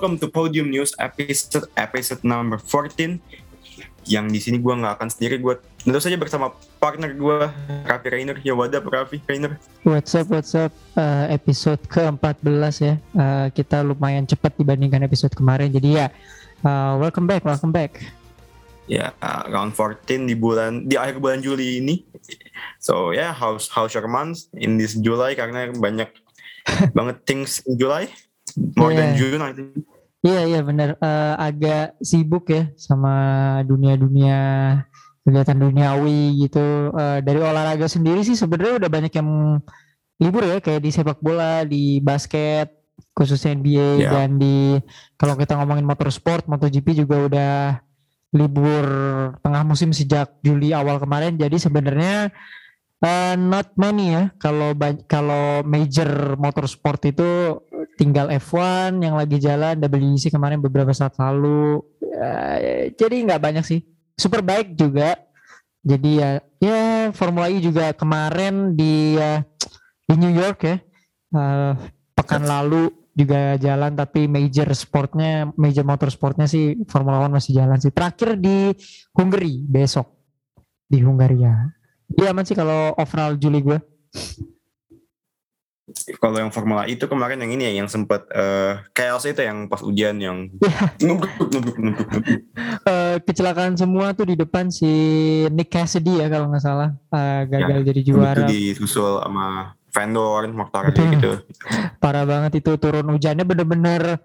[0.00, 3.20] Welcome to Podium News episode episode number 14.
[4.08, 7.52] Yang di sini gue nggak akan sendiri, gue tentu saja bersama partner gue
[7.84, 8.40] Raffi Rainer.
[8.40, 9.60] Ya wadah Raffi Rainer.
[9.84, 10.72] What's up, what's up?
[10.96, 12.94] Uh, episode ke-14 ya.
[13.12, 15.68] Uh, kita lumayan cepat dibandingkan episode kemarin.
[15.68, 16.08] Jadi ya,
[16.64, 18.00] uh, welcome back, welcome back.
[18.88, 22.08] Ya, uh, round 14 di bulan di akhir bulan Juli ini.
[22.80, 26.08] So ya, yeah, how's how's your month in this July karena banyak
[26.96, 28.08] banget things in July.
[28.76, 28.98] More yeah.
[28.98, 29.72] than June I think.
[30.20, 33.14] Iya yeah, iya yeah, benar uh, agak sibuk ya sama
[33.64, 34.38] dunia-dunia
[35.24, 36.92] kegiatan duniawi gitu.
[36.92, 39.60] Uh, dari olahraga sendiri sih sebenarnya udah banyak yang
[40.20, 42.68] libur ya kayak di sepak bola, di basket,
[43.16, 44.12] khususnya NBA yeah.
[44.12, 44.76] dan di
[45.16, 47.54] kalau kita ngomongin motorsport, MotoGP juga udah
[48.30, 48.84] libur
[49.42, 51.40] tengah musim sejak Juli awal kemarin.
[51.40, 52.30] Jadi sebenarnya
[53.00, 54.28] Uh, not many ya.
[54.36, 54.76] Kalau
[55.08, 57.56] kalau major motorsport itu
[57.96, 61.80] tinggal F1 yang lagi jalan, WEC kemarin beberapa saat lalu.
[62.04, 63.80] Uh, jadi nggak banyak sih.
[64.20, 65.16] Superbike juga.
[65.80, 69.40] Jadi ya ya Formula E juga kemarin di uh,
[70.04, 70.76] di New York ya.
[71.32, 71.72] Uh,
[72.12, 77.96] pekan lalu juga jalan tapi major sportnya major motorsportnya sih Formula One masih jalan sih.
[77.96, 78.76] Terakhir di
[79.16, 80.20] Hungary besok
[80.84, 81.79] di Hungaria.
[82.18, 83.78] Iya aman sih kalau overall Juli gue.
[86.22, 89.82] Kalau yang Formula itu kemarin yang ini ya yang sempat uh, chaos itu yang pas
[89.82, 90.46] ujian yang
[91.02, 92.08] nubruk nubruk nubruk
[92.86, 94.86] uh, kecelakaan semua tuh di depan si
[95.50, 98.46] Nick Cassidy ya kalau nggak salah uh, gagal ya, jadi juara.
[98.46, 101.42] Itu disusul sama vendor motor gitu.
[102.02, 104.22] Parah banget itu turun hujannya bener-bener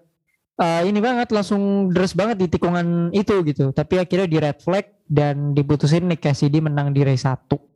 [0.61, 3.73] uh, ini banget langsung dress banget di tikungan itu gitu.
[3.73, 7.74] Tapi akhirnya di red flag dan diputusin Nick Cassidy menang di race 1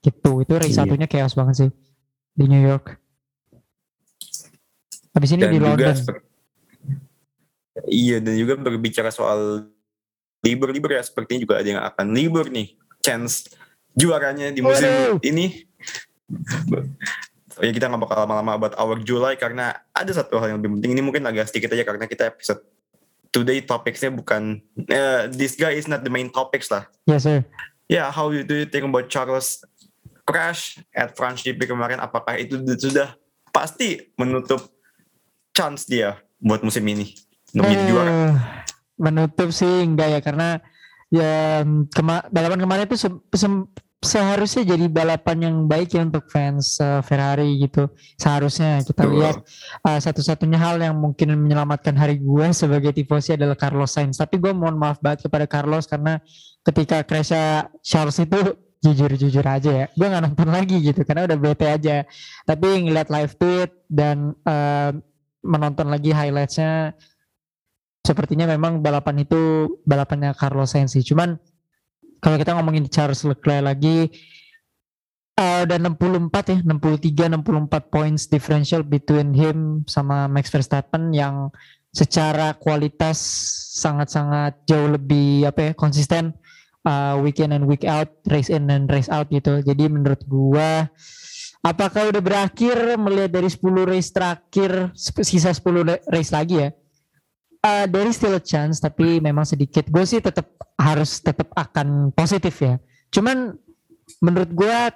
[0.00, 0.84] gitu itu race iya.
[0.84, 1.70] satunya chaos banget sih
[2.36, 2.96] di New York
[5.12, 5.96] habis ini dan di London
[7.88, 9.68] iya dan juga berbicara soal
[10.40, 13.52] libur-libur ya sepertinya juga ada yang akan libur nih chance
[13.92, 15.20] juaranya di musim Waduh.
[15.20, 15.68] ini
[17.64, 20.96] ya kita nggak bakal lama-lama about our July karena ada satu hal yang lebih penting
[20.96, 22.64] ini mungkin agak sedikit aja karena kita episode
[23.30, 24.58] today topicnya bukan
[24.90, 26.86] uh, this guy is not the main topics lah.
[27.06, 27.44] Yes sir.
[27.90, 29.66] Yeah, how do you think about Charles
[30.30, 33.18] crash at France GP kemarin apakah itu sudah
[33.50, 34.62] pasti menutup
[35.50, 37.10] chance dia buat musim ini
[37.50, 38.12] untuk uh, juara?
[38.94, 40.48] Menutup sih enggak ya karena
[41.10, 43.48] ya kema balapan kemarin itu se se
[44.00, 47.90] seharusnya jadi balapan yang baik ya untuk fans uh, Ferrari gitu.
[48.16, 49.12] Seharusnya kita uh.
[49.12, 49.36] lihat
[49.84, 54.16] uh, satu-satunya hal yang mungkin menyelamatkan hari gue sebagai tifosi adalah Carlos Sainz.
[54.16, 56.16] Tapi gue mohon maaf banget kepada Carlos karena
[56.64, 57.34] ketika crash
[57.84, 59.86] Charles itu jujur-jujur aja ya.
[59.92, 62.04] Gue nggak nonton lagi gitu karena udah bete aja.
[62.48, 64.90] Tapi ngeliat live tweet dan uh,
[65.44, 66.96] menonton lagi highlightsnya
[68.00, 71.04] sepertinya memang balapan itu balapannya Carlos Sainz sih.
[71.04, 71.36] Cuman
[72.20, 74.08] kalau kita ngomongin Charles Leclerc lagi
[75.40, 81.48] uh, udah 64 ya 63 64 points differential between him sama Max Verstappen yang
[81.90, 83.18] secara kualitas
[83.74, 86.36] sangat-sangat jauh lebih apa ya konsisten
[86.84, 89.60] uh, week in and week out, race in and race out gitu.
[89.60, 90.88] Jadi menurut gua
[91.60, 96.70] apakah udah berakhir melihat dari 10 race terakhir sisa 10 race lagi ya?
[97.60, 99.84] Uh, there still a chance tapi memang sedikit.
[99.92, 100.48] Gue sih tetap
[100.80, 102.80] harus tetap akan positif ya.
[103.12, 103.52] Cuman
[104.24, 104.88] menurut gua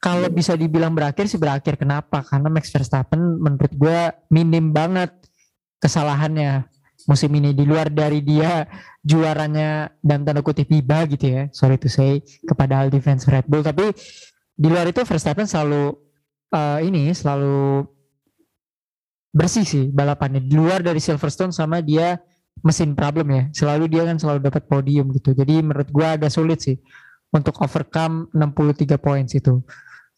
[0.00, 1.76] kalau bisa dibilang berakhir sih berakhir.
[1.76, 2.24] Kenapa?
[2.24, 3.98] Karena Max Verstappen menurut gue
[4.32, 5.12] minim banget
[5.76, 6.64] kesalahannya
[7.04, 8.64] musim ini di luar dari dia
[9.00, 13.64] juaranya dan tanda kutip tiba gitu ya sorry to say kepada Aldi fans Red Bull.
[13.64, 13.92] Tapi
[14.60, 15.96] di luar itu Verstappen selalu
[16.52, 17.88] uh, ini selalu
[19.32, 20.44] bersih sih balapannya.
[20.44, 22.20] Di luar dari Silverstone sama dia
[22.60, 23.42] mesin problem ya.
[23.56, 25.32] Selalu dia kan selalu dapat podium gitu.
[25.32, 26.76] Jadi menurut gua agak sulit sih
[27.32, 29.64] untuk overcome 63 points itu.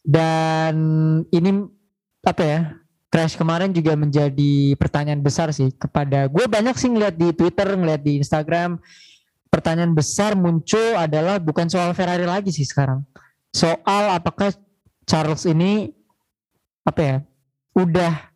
[0.03, 0.75] Dan
[1.31, 1.63] ini
[2.23, 2.59] apa ya
[3.13, 8.01] crash kemarin juga menjadi pertanyaan besar sih kepada gue banyak sih ngeliat di Twitter, ngeliat
[8.01, 8.81] di Instagram.
[9.53, 13.05] Pertanyaan besar muncul adalah bukan soal Ferrari lagi sih sekarang.
[13.53, 14.49] Soal apakah
[15.05, 15.93] Charles ini
[16.81, 17.17] apa ya?
[17.77, 18.33] Udah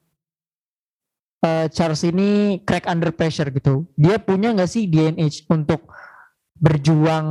[1.41, 3.89] uh, Charles ini crack under pressure gitu.
[3.97, 5.89] Dia punya nggak sih DNH untuk
[6.61, 7.25] berjuang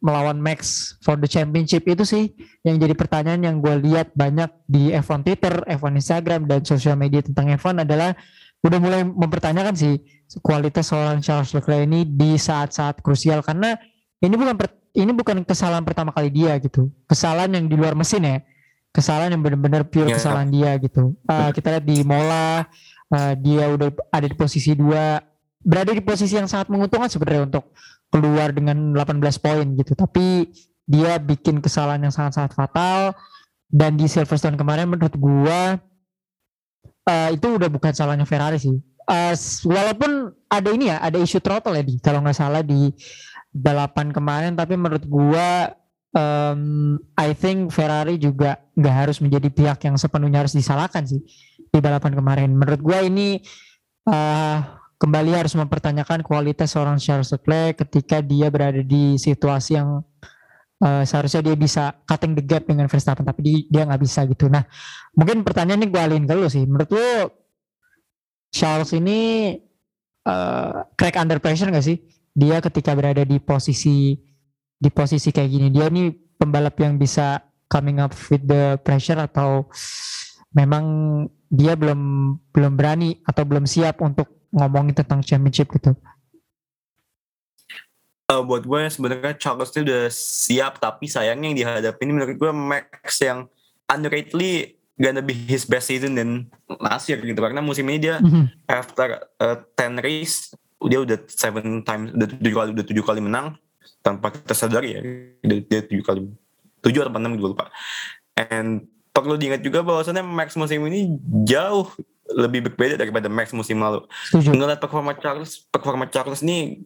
[0.00, 2.24] melawan Max for the championship itu sih
[2.62, 7.24] yang jadi pertanyaan yang gue lihat banyak di F1 Twitter, F1 Instagram dan sosial media
[7.24, 8.14] tentang F1 adalah
[8.62, 10.02] udah mulai mempertanyakan sih
[10.42, 13.42] kualitas seorang Charles Leclerc ini di saat-saat krusial.
[13.42, 13.78] Karena
[14.22, 16.90] ini bukan per, ini bukan kesalahan pertama kali dia gitu.
[17.06, 18.36] Kesalahan yang di luar mesin ya.
[18.90, 20.16] Kesalahan yang benar-benar pure yeah.
[20.16, 21.12] kesalahan dia gitu.
[21.28, 22.64] Uh, kita lihat di Mola
[23.12, 25.20] uh, dia udah ada di posisi dua.
[25.66, 27.74] Berada di posisi yang sangat menguntungkan sebenarnya untuk
[28.10, 29.92] keluar dengan 18 poin gitu.
[29.92, 30.50] Tapi
[30.86, 33.12] dia bikin kesalahan yang sangat-sangat fatal.
[33.66, 35.74] Dan di Silverstone kemarin menurut gua
[37.10, 38.78] uh, itu udah bukan salahnya Ferrari sih.
[39.06, 39.34] Uh,
[39.66, 41.98] walaupun ada ini ya ada isu throttle ya di.
[41.98, 42.94] Kalau nggak salah di
[43.50, 44.54] balapan kemarin.
[44.54, 45.74] Tapi menurut gua
[46.14, 51.20] um, I think Ferrari juga nggak harus menjadi pihak yang sepenuhnya harus disalahkan sih
[51.66, 52.54] di balapan kemarin.
[52.54, 53.42] Menurut gua ini
[54.06, 60.00] uh, kembali harus mempertanyakan kualitas seorang Charles Leclerc ketika dia berada di situasi yang
[60.80, 64.48] uh, seharusnya dia bisa cutting the gap dengan Verstappen tapi dia, nggak bisa gitu.
[64.48, 64.64] Nah
[65.12, 66.64] mungkin pertanyaan ini gue alihin ke lu sih.
[66.64, 67.08] Menurut lu
[68.52, 69.52] Charles ini
[70.24, 72.00] uh, crack under pressure gak sih?
[72.36, 74.16] Dia ketika berada di posisi
[74.76, 79.64] di posisi kayak gini dia ini pembalap yang bisa coming up with the pressure atau
[80.52, 80.84] memang
[81.48, 82.00] dia belum
[82.52, 85.92] belum berani atau belum siap untuk ngomongin tentang championship gitu?
[88.26, 92.50] Uh, buat gue sebenarnya Charles itu udah siap tapi sayangnya yang dihadapi ini menurut gue
[92.50, 93.46] Max yang
[93.86, 96.50] underratedly gonna be his best season dan
[96.82, 98.66] last year gitu karena musim ini dia mm-hmm.
[98.66, 100.50] after uh, 10 race
[100.90, 103.54] dia udah seven times udah tujuh kali udah tujuh kali menang
[104.02, 105.00] tanpa kita sadari ya
[105.46, 106.20] dia, dia tujuh kali
[106.82, 107.70] tujuh atau enam gue lupa
[108.34, 111.14] and perlu diingat juga bahwasannya Max musim ini
[111.44, 111.88] jauh
[112.32, 114.02] lebih berbeda daripada Max musim lalu.
[114.34, 116.82] Ngeliat performa Charles, performa Charles ini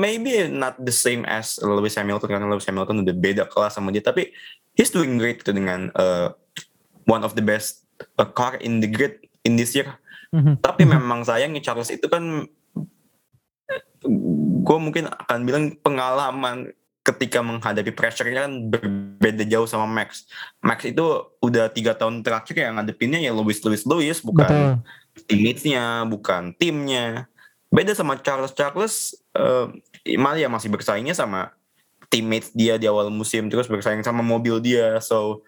[0.00, 4.02] maybe not the same as Lewis Hamilton karena Lewis Hamilton udah beda kelas sama dia
[4.02, 4.34] tapi
[4.74, 6.34] he's doing great itu dengan uh,
[7.06, 7.86] one of the best
[8.18, 9.86] uh, car in the grid in this year.
[10.34, 10.62] Mm-hmm.
[10.62, 10.98] Tapi mm-hmm.
[10.98, 12.46] memang sayangnya Charles itu kan
[14.60, 16.72] gue mungkin akan bilang pengalaman
[17.10, 20.30] ketika menghadapi pressure kan berbeda jauh sama Max.
[20.62, 21.02] Max itu
[21.42, 24.80] udah tiga tahun terakhir yang ngadepinnya ya Lewis Lewis Lewis bukan
[25.26, 27.26] teammates-nya, bukan timnya.
[27.70, 29.70] Beda sama Charles Charles uh,
[30.18, 31.54] malah ya masih bersaingnya sama
[32.10, 34.98] teammates dia di awal musim terus bersaing sama mobil dia.
[35.02, 35.42] So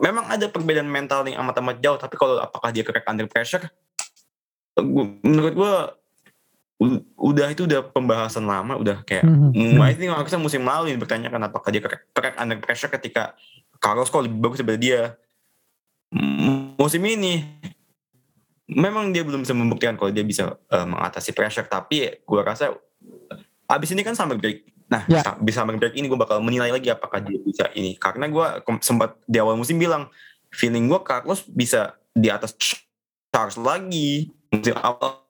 [0.00, 3.68] memang ada perbedaan mental yang amat-amat jauh tapi kalau apakah dia crack under pressure
[4.80, 5.74] menurut gue
[7.16, 9.78] udah itu udah pembahasan lama udah kayak mm-hmm.
[9.78, 10.98] I think harusnya musim lalu ini?
[10.98, 13.36] Bertanyakan apakah dia crack, under pressure ketika
[13.78, 15.00] Carlos kok lebih bagus daripada dia?
[16.76, 17.44] Musim ini
[18.68, 22.72] memang dia belum bisa membuktikan kalau dia bisa uh, mengatasi pressure tapi gue rasa
[23.68, 24.64] abis ini kan sampai break.
[24.88, 25.36] Nah yeah.
[25.40, 27.96] bisa sampai break ini gue bakal menilai lagi apakah dia bisa ini.
[27.96, 28.46] Karena gue
[28.80, 30.08] sempat di awal musim bilang
[30.52, 32.56] feeling gue Carlos bisa di atas
[33.32, 34.32] Charles lagi.
[34.52, 35.24] Musim awal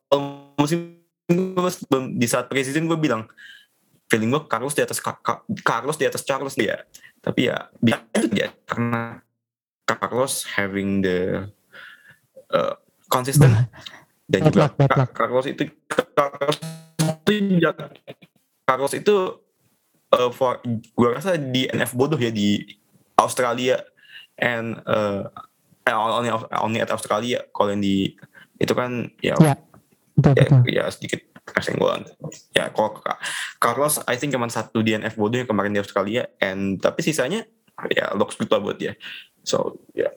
[0.58, 3.28] musim di saat preseason gue bilang
[4.10, 5.00] feeling gue Carlos di atas
[5.64, 6.84] Carlos di atas Charles dia
[7.22, 7.70] tapi ya
[8.12, 9.22] itu dia karena
[9.86, 11.48] Carlos having the
[12.52, 12.74] uh,
[13.06, 13.70] consistent
[14.26, 14.68] dan juga
[15.14, 15.70] Carlos itu
[16.12, 16.58] Carlos
[17.24, 17.70] itu
[18.66, 19.16] Carlos itu
[20.12, 22.60] uh, for gue rasa di NF bodoh ya di
[23.16, 23.80] Australia
[24.36, 25.30] and uh,
[25.88, 26.30] only
[26.60, 28.12] only at Australia kalau yang di
[28.58, 29.71] itu kan ya yeah
[30.14, 30.60] betul, ya, betul.
[30.68, 32.06] ya sedikit kesenggolan
[32.54, 33.02] ya kalau
[33.58, 37.42] Carlos I think cuma satu DNF bodoh yang kemarin di Australia and tapi sisanya
[37.90, 38.94] ya looks good lah buat dia.
[39.42, 40.12] So ya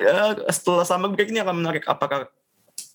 [0.00, 2.30] ya setelah sama break ini akan menarik apakah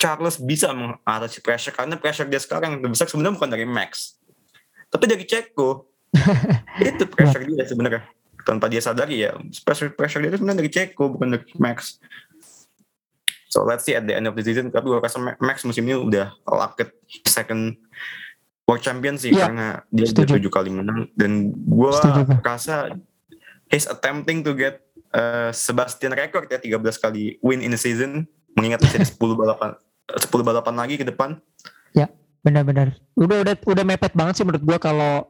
[0.01, 4.17] Charles bisa mengatasi pressure karena pressure dia sekarang yang terbesar sebenarnya bukan dari Max.
[4.89, 5.85] Tapi dari Ceko.
[6.81, 8.03] Itu pressure dia sebenarnya.
[8.41, 12.01] Tanpa dia sadari ya pressure pressure dia itu sebenarnya dari Ceko bukan dari Max
[13.51, 14.72] So let's see at the end of the season.
[14.72, 16.96] Tapi gue rasa Max musim ini udah locked
[17.27, 17.75] second
[18.63, 19.51] World Champion sih yeah.
[19.51, 21.89] karena dia udah tujuh kali menang dan gue
[22.39, 22.96] rasa
[23.67, 24.79] he's attempting to get
[25.12, 28.24] uh, Sebastian record ya 13 kali win in a season
[28.55, 29.70] mengingat masih ada 10 balapan
[30.08, 31.36] 10 balapan lagi ke depan.
[31.91, 32.08] Ya,
[32.43, 32.96] benar-benar.
[33.20, 35.27] Udah udah udah mepet banget sih menurut gue kalau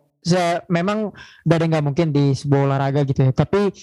[0.70, 1.10] memang
[1.42, 3.34] dari nggak mungkin di sebuah olahraga gitu ya.
[3.34, 3.74] Tapi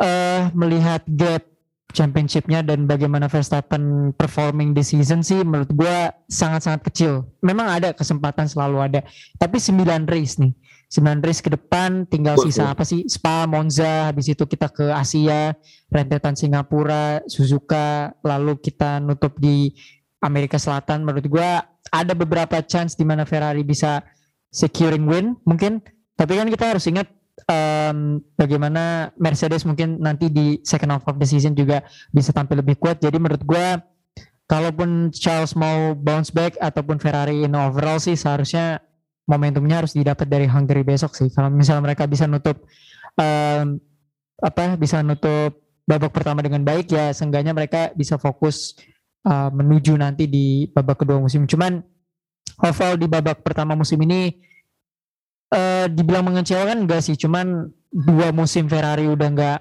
[0.00, 1.53] uh, melihat gap
[1.94, 5.96] championshipnya dan bagaimana Verstappen performing di season sih menurut gue
[6.26, 7.24] sangat-sangat kecil.
[7.40, 9.00] Memang ada kesempatan selalu ada.
[9.38, 10.52] Tapi 9 race nih.
[10.90, 13.06] 9 race ke depan tinggal sisa apa sih?
[13.06, 15.54] Spa, Monza, habis itu kita ke Asia,
[15.88, 19.72] rentetan Singapura, Suzuka, lalu kita nutup di
[20.20, 21.06] Amerika Selatan.
[21.06, 21.50] Menurut gue
[21.90, 24.02] ada beberapa chance di mana Ferrari bisa
[24.50, 25.82] securing win mungkin.
[26.14, 27.10] Tapi kan kita harus ingat
[27.48, 31.82] um, bagaimana Mercedes mungkin nanti di second half of the season juga
[32.14, 33.02] bisa tampil lebih kuat.
[33.02, 33.66] Jadi menurut gue
[34.46, 38.80] kalaupun Charles mau bounce back ataupun Ferrari in overall sih seharusnya
[39.24, 41.32] momentumnya harus didapat dari Hungary besok sih.
[41.32, 42.60] Kalau misalnya mereka bisa nutup
[43.16, 43.80] um,
[44.42, 48.76] apa bisa nutup babak pertama dengan baik ya seenggaknya mereka bisa fokus
[49.28, 51.48] uh, menuju nanti di babak kedua musim.
[51.48, 51.80] Cuman
[52.60, 54.44] overall di babak pertama musim ini
[55.54, 59.58] uh, dibilang mengecewakan enggak sih, cuman dua musim Ferrari udah enggak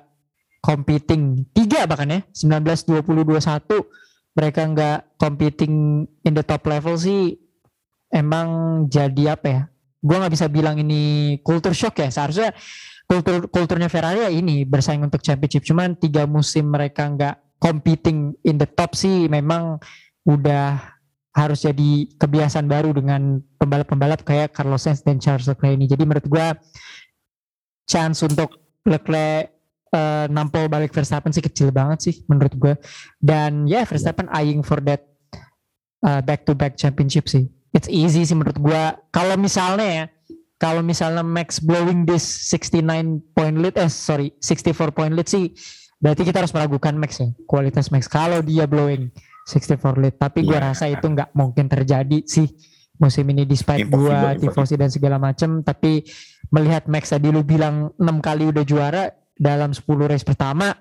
[0.60, 7.38] competing, tiga bahkan ya, 19 20 21 mereka enggak competing in the top level sih
[8.10, 9.62] emang jadi apa ya?
[10.04, 12.10] Gua nggak bisa bilang ini culture shock ya.
[12.12, 12.52] Seharusnya
[13.08, 15.64] kultur kulturnya Ferrari ya ini bersaing untuk championship.
[15.64, 19.80] Cuman tiga musim mereka nggak competing in the top sih memang
[20.28, 20.93] udah
[21.34, 25.90] harus jadi kebiasaan baru dengan pembalap-pembalap kayak Carlos Sainz dan Charles Leclerc ini.
[25.90, 26.54] Jadi menurut gua
[27.90, 28.54] chance untuk
[28.86, 29.50] Leclerc
[29.92, 32.74] uh, nampol balik Verstappen sih kecil banget sih menurut gua.
[33.18, 35.10] Dan ya yeah, Verstappen eyeing for that
[36.06, 37.50] uh, back to back championship sih.
[37.74, 39.02] It's easy sih menurut gua.
[39.10, 40.06] Kalau misalnya ya
[40.64, 45.52] kalau misalnya Max blowing this 69 point lead eh sorry 64 point lead sih
[46.00, 49.12] berarti kita harus meragukan Max ya kualitas Max kalau dia blowing
[49.44, 50.16] 64 lead.
[50.16, 50.72] Tapi gue yeah.
[50.72, 52.48] rasa itu nggak mungkin terjadi sih.
[53.00, 56.06] Musim ini despite gue tifosi dan segala macam tapi
[56.54, 60.72] melihat Max tadi lu bilang 6 kali udah juara dalam 10 race pertama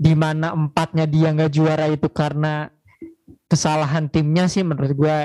[0.00, 2.72] di mana empatnya dia nggak juara itu karena
[3.46, 5.16] kesalahan timnya sih menurut gue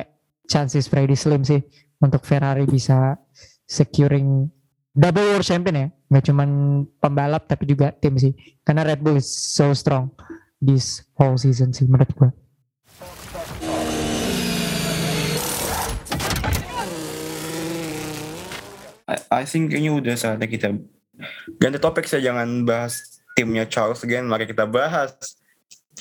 [0.51, 1.63] chances pretty slim sih
[2.03, 3.15] untuk Ferrari bisa
[3.63, 4.51] securing
[4.91, 5.87] double world champion ya.
[6.11, 6.43] Nggak cuma
[7.01, 8.35] pembalap tapi juga tim sih.
[8.61, 10.11] Karena Red Bull is so strong
[10.65, 12.29] this whole season sih menurut gue
[19.05, 20.73] I, I think kayaknya udah saatnya kita
[21.61, 25.13] ganti topik saya jangan bahas timnya Charles again mari kita bahas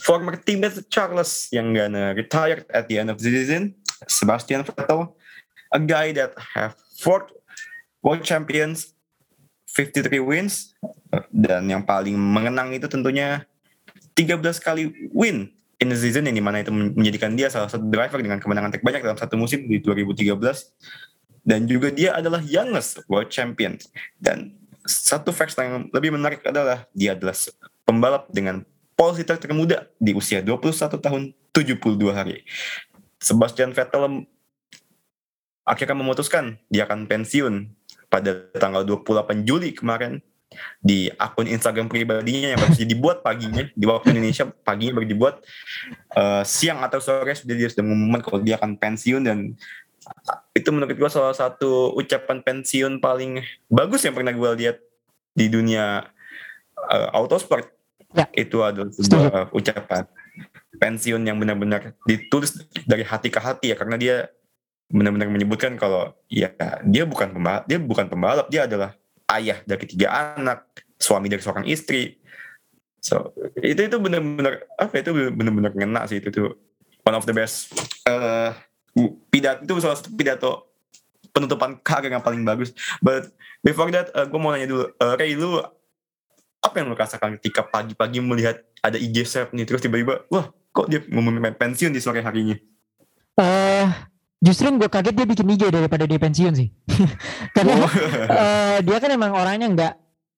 [0.00, 3.76] former teammate Charles yang gonna retire at the end of the season
[4.09, 5.12] Sebastian Vettel
[5.71, 7.28] a guy that have four
[8.00, 8.94] World Champions
[9.75, 10.75] 53 wins
[11.35, 13.42] dan yang paling mengenang itu tentunya
[14.14, 15.50] 13 kali win
[15.83, 19.02] in the season yang di mana itu menjadikan dia salah satu driver dengan kemenangan terbanyak
[19.02, 20.38] dalam satu musim di 2013
[21.44, 23.76] dan juga dia adalah youngest world champion.
[24.16, 24.56] Dan
[24.88, 27.37] satu fakta yang lebih menarik adalah dia adalah
[27.85, 28.64] pembalap dengan
[28.97, 32.47] pole sitter termuda di usia 21 tahun 72 hari.
[33.21, 34.25] Sebastian Vettel
[35.64, 37.73] akhirnya memutuskan dia akan pensiun
[38.09, 40.21] pada tanggal 28 Juli kemarin
[40.81, 45.35] di akun Instagram pribadinya yang baru dibuat paginya di waktu Indonesia paginya baru dibuat
[46.17, 49.39] uh, siang atau sore sudah dia sudah mengumumkan kalau dia akan pensiun dan
[50.53, 53.41] itu menurut gue salah satu ucapan pensiun paling
[53.73, 54.77] bagus yang pernah gue lihat
[55.33, 56.05] di dunia
[56.79, 57.67] uh, autosport
[58.13, 58.29] ya.
[58.37, 60.05] itu adalah sebuah uh, ucapan
[60.77, 64.17] pensiun yang benar-benar ditulis dari hati ke hati ya karena dia
[64.95, 66.53] benar-benar menyebutkan kalau ya
[66.85, 68.93] dia bukan pembalap, dia bukan pembalap, dia adalah
[69.38, 72.19] ayah dari tiga anak, suami dari seorang istri.
[73.05, 76.57] So itu itu benar-benar apa itu benar-benar ngena sih itu tuh
[77.05, 77.71] one of the best
[78.09, 78.57] uh,
[79.29, 80.73] pidato itu salah satu pidato
[81.35, 82.71] penutupan karir yang paling bagus.
[83.03, 85.59] But before that, uh, gue mau nanya dulu, uh, Ray, lu
[86.62, 90.87] apa yang lu rasakan ketika pagi-pagi melihat ada IG Sep nih, terus tiba-tiba, wah kok
[90.87, 92.55] dia ngumumin pensiun di sore harinya?
[93.35, 93.91] Uh,
[94.45, 96.69] justru gue kaget dia bikin IG daripada dia pensiun sih.
[97.57, 97.89] Karena oh.
[98.29, 99.95] uh, dia kan emang orangnya nggak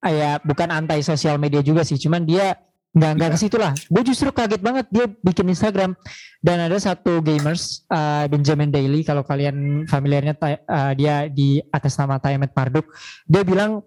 [0.06, 1.98] ya bukan anti sosial media juga sih.
[1.98, 2.54] Cuman dia
[2.94, 3.74] nggak nggak ke situ lah.
[3.90, 5.98] Gue justru kaget banget dia bikin Instagram.
[6.38, 12.22] Dan ada satu gamers uh, Benjamin Daily kalau kalian familiarnya uh, dia di atas nama
[12.22, 12.86] Tayamet Marduk
[13.26, 13.82] dia bilang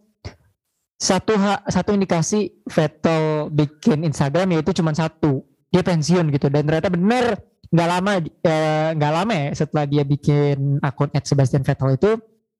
[1.00, 5.48] satu ha, satu indikasi Vettel bikin Instagram yaitu cuma satu.
[5.72, 6.52] Dia pensiun gitu.
[6.52, 11.26] Dan ternyata benar nggak lama eh, nggak eh, lama ya setelah dia bikin akun at
[11.26, 12.12] Sebastian Vettel itu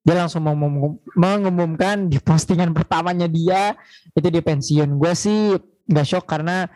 [0.06, 3.76] dia langsung mengumum, mengumumkan di postingan pertamanya dia
[4.14, 4.96] itu dia pensiun.
[4.96, 5.58] Gue sih
[5.90, 6.70] nggak shock karena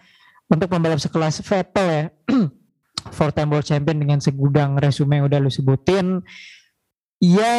[0.49, 2.03] untuk pembalap sekelas Vettel ya
[3.17, 6.25] four time world champion dengan segudang resume yang udah lu sebutin
[7.23, 7.55] ya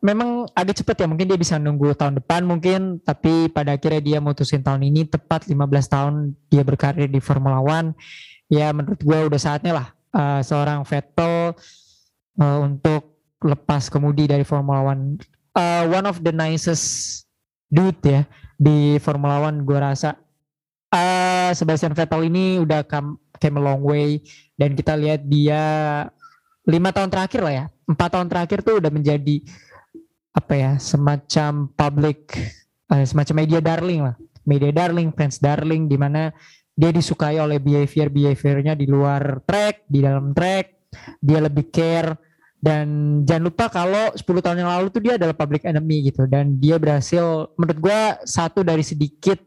[0.00, 4.18] memang agak cepet ya mungkin dia bisa nunggu tahun depan mungkin tapi pada akhirnya dia
[4.22, 5.60] mutusin tahun ini tepat 15
[5.92, 6.14] tahun
[6.48, 7.92] dia berkarir di Formula One.
[8.48, 11.52] Ya menurut gue udah saatnya lah uh, seorang Vettel
[12.40, 15.20] uh, untuk lepas kemudi dari Formula One.
[15.54, 17.22] Uh, one of the nicest
[17.68, 18.22] dude ya
[18.56, 20.16] di Formula One gue rasa.
[20.94, 24.22] Uh, Sebastian Vettel ini udah come, came a long way
[24.54, 25.62] dan kita lihat dia
[26.64, 29.42] lima tahun terakhir lah ya empat tahun terakhir tuh udah menjadi
[30.34, 32.32] apa ya semacam public
[32.88, 34.16] uh, semacam media darling lah
[34.46, 36.32] media darling fans darling di mana
[36.74, 40.90] dia disukai oleh behavior behaviornya di luar track di dalam track.
[41.22, 42.18] Dia lebih care.
[42.64, 46.26] Dan jangan lupa kalau 10 tahun yang lalu tuh dia adalah public enemy gitu.
[46.26, 49.38] Dan dia berhasil menurut gue satu dari sedikit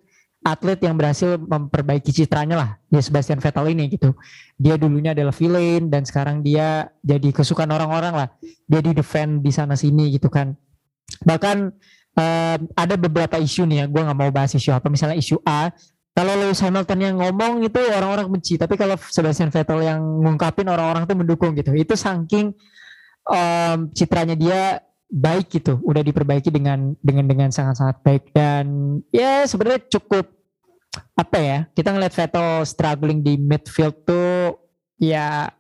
[0.46, 2.70] atlet yang berhasil memperbaiki citranya lah.
[2.88, 4.16] Ya Sebastian Vettel ini gitu.
[4.56, 8.28] Dia dulunya adalah villain dan sekarang dia jadi kesukaan orang-orang lah.
[8.70, 10.56] Dia di defend di sana sini gitu kan.
[11.26, 11.58] Bahkan
[12.16, 14.88] uh, ada beberapa isu nih ya gue nggak mau bahas isu apa.
[14.88, 15.74] Misalnya isu A
[16.18, 18.58] kalau Lewis Hamilton yang ngomong itu orang-orang benci.
[18.58, 21.70] Tapi kalau Sebastian Vettel yang ngungkapin orang-orang tuh mendukung gitu.
[21.78, 22.58] Itu saking
[23.30, 24.82] um, citranya dia
[25.14, 25.78] baik gitu.
[25.86, 28.34] Udah diperbaiki dengan dengan dengan sangat-sangat baik.
[28.34, 28.66] Dan
[29.14, 30.26] ya sebenarnya cukup
[31.14, 34.58] apa ya kita ngeliat Vettel struggling di midfield tuh
[34.98, 35.54] ya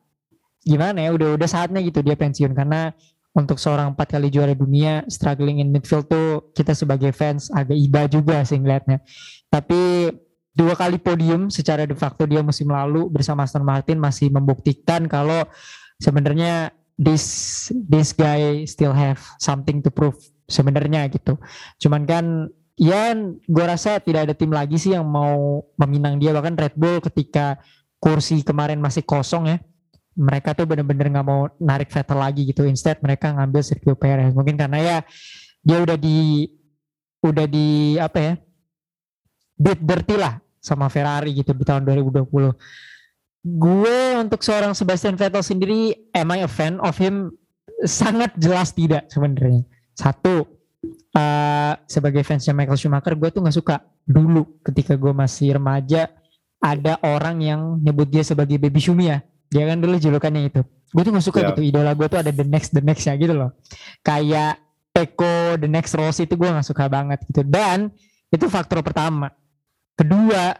[0.65, 2.57] gimana ya udah udah saatnya gitu dia pensiun.
[2.57, 2.89] Karena
[3.37, 8.09] untuk seorang empat kali juara dunia struggling in midfield tuh kita sebagai fans agak iba
[8.09, 9.05] juga sih ngeliatnya.
[9.53, 10.09] Tapi
[10.57, 15.45] dua kali podium secara de facto dia musim lalu bersama Aston Martin masih membuktikan kalau
[16.01, 20.17] sebenarnya this this guy still have something to prove
[20.49, 21.37] sebenarnya gitu.
[21.77, 23.13] Cuman kan ya
[23.45, 26.33] gue rasa tidak ada tim lagi sih yang mau meminang dia.
[26.33, 27.61] Bahkan Red Bull ketika
[28.01, 29.57] kursi kemarin masih kosong ya
[30.17, 32.65] mereka tuh bener-bener nggak mau narik Vettel lagi gitu.
[32.65, 34.33] Instead mereka ngambil Sergio Perez.
[34.33, 34.97] Mungkin karena ya
[35.61, 36.49] dia udah di
[37.21, 38.33] udah di apa ya
[39.57, 42.27] beat dirty lah sama Ferrari gitu di tahun 2020
[43.47, 47.31] gue untuk seorang Sebastian Vettel sendiri am I a fan of him?
[47.85, 49.63] Sangat jelas tidak sebenarnya.
[49.95, 50.43] Satu
[51.15, 56.09] uh, sebagai fansnya Michael Schumacher gue tuh nggak suka dulu ketika gue masih remaja
[56.57, 59.21] ada orang yang nyebut dia sebagai baby Shumi ya.
[59.47, 60.61] Dia kan dulu julukannya itu.
[60.91, 61.49] Gue tuh gak suka yeah.
[61.53, 61.61] gitu.
[61.63, 63.53] Idola gue tuh ada the next the next ya gitu loh.
[64.03, 64.59] Kayak
[64.91, 67.45] Peko the next Rose itu gue gak suka banget gitu.
[67.45, 67.93] Dan
[68.33, 69.31] itu faktor pertama
[69.97, 70.55] kedua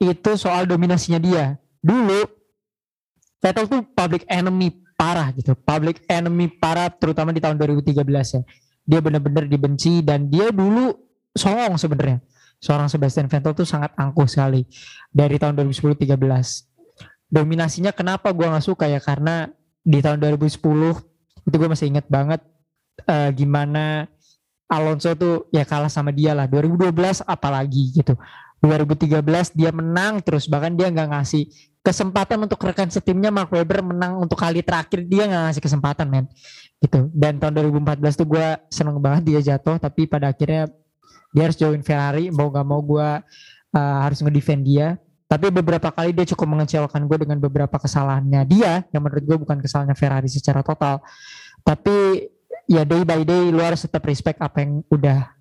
[0.00, 1.58] itu soal dominasinya dia.
[1.82, 2.38] Dulu
[3.40, 5.56] Vettel tuh public enemy parah gitu.
[5.56, 8.42] Public enemy parah terutama di tahun 2013 ya.
[8.84, 10.94] Dia benar-benar dibenci dan dia dulu
[11.34, 12.22] songong sebenarnya.
[12.60, 14.68] Seorang Sebastian Vettel tuh sangat angkuh sekali
[15.08, 16.70] dari tahun 2010-13
[17.30, 18.98] dominasinya kenapa gue nggak suka ya?
[18.98, 19.46] Karena
[19.80, 20.60] di tahun 2010
[21.46, 22.42] itu gue masih inget banget
[23.06, 24.10] uh, gimana
[24.70, 26.50] Alonso tuh ya kalah sama dia lah.
[26.50, 28.18] 2012 apalagi gitu
[28.60, 31.48] 2013 dia menang terus bahkan dia nggak ngasih
[31.80, 36.26] kesempatan untuk rekan setimnya Mark Webber menang untuk kali terakhir dia nggak ngasih kesempatan men.
[36.80, 37.08] Gitu.
[37.12, 40.68] Dan tahun 2014 tuh gue seneng banget dia jatuh tapi pada akhirnya
[41.32, 43.08] dia harus join Ferrari mau gak mau gue
[43.76, 45.00] uh, harus ngedefend dia.
[45.30, 49.62] Tapi beberapa kali dia cukup mengecewakan gue dengan beberapa kesalahannya dia yang menurut gue bukan
[49.62, 51.00] kesalahannya Ferrari secara total.
[51.62, 52.28] Tapi
[52.66, 55.32] ya day by day lu harus tetap respect apa yang udah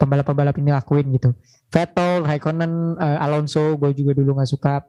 [0.00, 1.36] pembalap-pembalap ini lakuin gitu.
[1.74, 4.86] Vettel, Raikkonen, uh, Alonso, gue juga dulu nggak suka.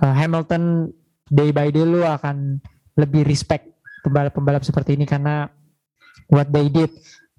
[0.00, 0.88] Uh, Hamilton,
[1.28, 2.56] day by day lu akan
[2.96, 3.68] lebih respect
[4.00, 5.52] pembalap-pembalap seperti ini karena
[6.32, 6.88] what they did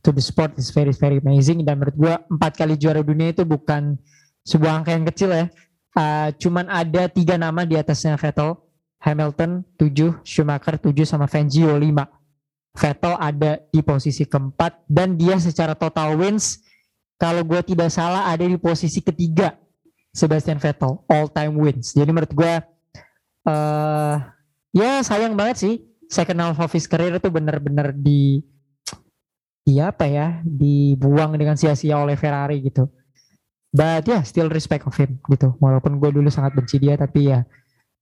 [0.05, 3.41] to the sport is very very amazing dan menurut gue empat kali juara dunia itu
[3.41, 3.97] bukan
[4.45, 5.45] sebuah angka yang kecil ya.
[5.93, 8.57] Uh, cuman ada tiga nama di atasnya Vettel,
[9.01, 12.05] Hamilton tujuh, Schumacher tujuh sama Fangio lima.
[12.73, 16.62] Vettel ada di posisi keempat dan dia secara total wins
[17.23, 19.55] kalau gue tidak salah ada di posisi ketiga
[20.11, 21.95] Sebastian Vettel all time wins.
[21.95, 22.53] Jadi menurut gue
[23.47, 24.15] uh,
[24.75, 25.73] ya sayang banget sih
[26.11, 28.43] second half of his career itu benar-benar di
[29.63, 32.91] di apa ya dibuang dengan sia-sia oleh Ferrari gitu.
[33.71, 35.55] But yeah, still respect of him gitu.
[35.63, 37.47] Walaupun gue dulu sangat benci dia tapi ya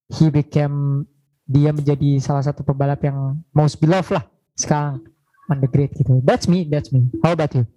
[0.10, 1.06] he became
[1.46, 4.26] dia menjadi salah satu pembalap yang most beloved lah
[4.58, 5.06] sekarang
[5.46, 6.26] on the grid gitu.
[6.26, 7.06] That's me, that's me.
[7.22, 7.70] How about you?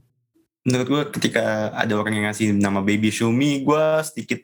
[0.64, 4.40] Menurut gue ketika ada orang yang ngasih nama Baby Shumi, gue sedikit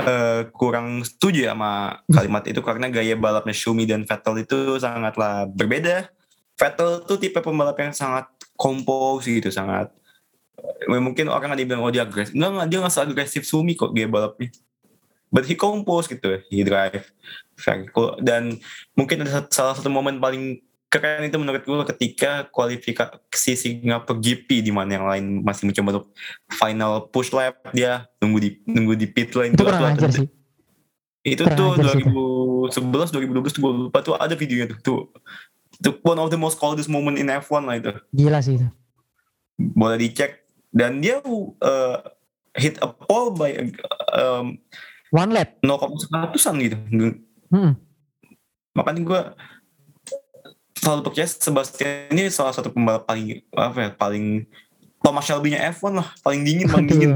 [0.00, 6.12] uh, kurang setuju sama kalimat itu karena gaya balapnya Shumi dan Vettel itu sangatlah berbeda.
[6.56, 9.88] Vettel tuh tipe pembalap yang sangat kompos gitu, sangat
[10.60, 12.36] uh, mungkin orang ada yang bilang oh dia agresif.
[12.36, 14.52] Enggak, enggak dia nggak agresif Shumi kok gaya balapnya.
[15.44, 17.12] He compose gitu, he drive.
[18.24, 18.56] Dan
[18.96, 24.72] mungkin ada salah satu momen paling keren itu menurut gue ketika kualifikasi Singapura GP di
[24.72, 26.06] mana yang lain masih mencoba untuk
[26.54, 30.28] final push lap dia nunggu di nunggu di pit lane itu kurang ajar sih.
[31.26, 31.74] Itu tuh
[32.70, 34.78] 2011 2012 tuh gue lupa tuh ada videonya tuh.
[34.82, 35.00] Tuh
[35.76, 37.92] itu one of the most coldest moment in F1 lah itu.
[38.14, 38.68] Gila sih itu.
[39.58, 40.46] Boleh dicek.
[40.70, 41.96] Dan dia uh,
[42.56, 43.52] hit a pole by
[44.16, 44.56] um,
[45.10, 45.58] one lap?
[45.60, 46.76] 0,1an gitu.
[47.46, 47.78] Hmm.
[48.76, 49.20] makanya gue
[50.86, 54.46] selalu percaya Sebastian ini salah satu pembalap paling apa ya paling
[55.02, 57.10] Thomas Shelby-nya F1 lah paling dingin paling dingin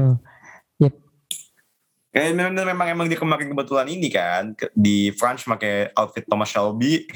[0.83, 0.99] yep.
[2.11, 7.07] Kayak memang, memang emang dia kemarin kebetulan ini kan di France pakai outfit Thomas Shelby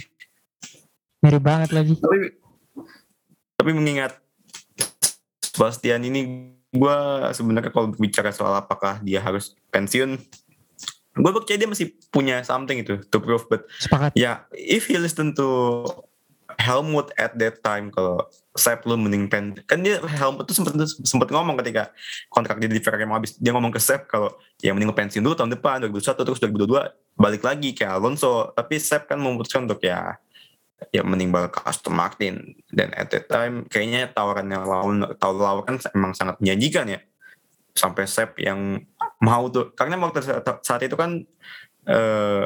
[1.19, 2.31] mirip banget lagi tapi
[3.59, 4.15] tapi mengingat
[5.43, 6.97] Sebastian ini gue
[7.31, 10.19] sebenarnya kalau bicara soal apakah dia harus pensiun,
[11.15, 13.47] gue percaya dia masih punya something itu to prove.
[13.47, 14.11] But Sepakat.
[14.13, 15.87] ya, yeah, if he listen to
[16.59, 18.23] Helmut at that time kalau
[18.55, 21.91] Sepp lu mending pen kan dia Helmut tuh sempat sempat ngomong ketika
[22.31, 24.31] kontrak dia di Ferrari mau habis dia ngomong ke Sepp kalau
[24.63, 28.51] ya mending pensiun dulu tahun depan 2021 terus 2022 balik lagi ke Alonso.
[28.53, 30.19] Tapi Sepp kan memutuskan untuk ya
[30.91, 32.55] ya mending balik ke Aston Martin.
[32.67, 36.99] Dan at that time kayaknya tawaran yang lawan tawaran kan emang sangat menjanjikan ya
[37.75, 38.83] sampai Sepp yang
[39.23, 39.71] mau tuh.
[39.73, 40.23] Karena waktu
[40.63, 41.23] saat itu kan
[41.87, 42.43] eh,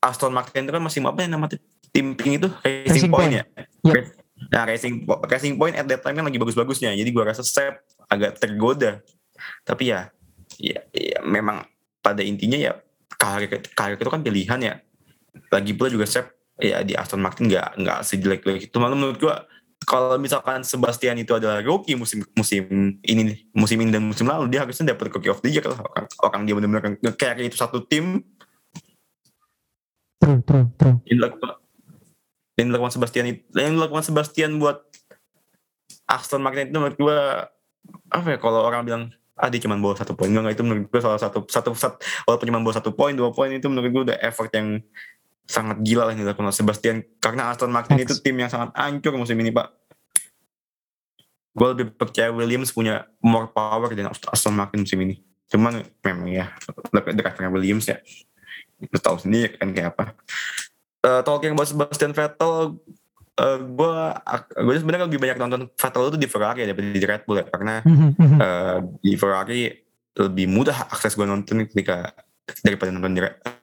[0.00, 1.60] Aston Martin itu kan masih apa yang namanya
[1.92, 3.44] tim pink itu Racing, Racing Point, point ya.
[3.84, 4.04] Yep.
[4.48, 6.96] Nah Racing Racing Point at that time kan lagi bagus-bagusnya.
[6.96, 9.04] Jadi gua rasa Sep agak tergoda.
[9.64, 10.08] Tapi ya,
[10.56, 11.64] ya, ya memang
[12.00, 12.72] pada intinya ya
[13.20, 14.74] karir, karir itu kan pilihan ya.
[15.52, 18.76] Lagi pula juga Sep ya di Aston Martin nggak nggak sejelek-jelek itu.
[18.80, 19.44] Malah menurut gua
[19.84, 24.64] kalau misalkan Sebastian itu adalah rookie musim musim ini musim ini dan musim lalu dia
[24.64, 28.20] harusnya dapat rookie of the year kalau orang, orang dia benar-benar nge-carry itu satu tim
[30.20, 30.96] True, true, true.
[31.08, 31.50] Yang dilakukan,
[32.60, 34.84] yang dilakukan Sebastian itu, yang dilakukan Sebastian buat
[36.04, 37.18] Aston Martin itu menurut gue
[38.10, 39.02] apa ya kalau orang bilang
[39.40, 40.28] ah dia cuma bawa satu poin.
[40.28, 41.96] Enggak itu menurut gue salah satu satu satu
[42.28, 44.84] walaupun cuma bawa satu poin dua poin itu menurut gue udah effort yang
[45.48, 47.00] sangat gila lah yang dilakukan Sebastian.
[47.16, 48.20] Karena Aston Martin That's...
[48.20, 49.72] itu tim yang sangat hancur musim ini pak.
[51.56, 55.24] Gue lebih percaya Williams punya more power dan Aston Martin musim ini.
[55.48, 56.52] Cuman memang ya
[56.94, 57.98] drivernya Williams ya
[58.88, 60.04] lu tahu sendiri kan kayak apa.
[61.00, 62.76] Uh, talking about Sebastian Vettel
[63.40, 63.94] uh, gue
[64.60, 67.74] gue sebenarnya lebih banyak nonton Vettel itu di Ferrari daripada di Red Bull ya karena
[67.84, 69.60] uh, di Ferrari
[70.16, 72.12] lebih mudah akses gue nonton ketika
[72.66, 73.20] daripada nonton di,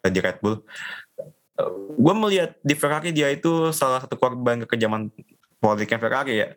[0.10, 0.62] di Red Bull.
[1.58, 5.14] Uh, gue melihat di Ferrari dia itu salah satu korban kekejaman
[5.62, 6.50] politiknya Ferrari ya.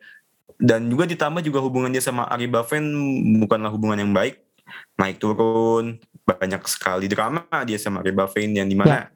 [0.61, 2.85] Dan juga ditambah juga hubungan dia sama Ari Baven
[3.41, 4.50] bukanlah hubungan yang baik
[4.99, 9.11] naik turun banyak sekali drama dia sama Rebafin yang di mana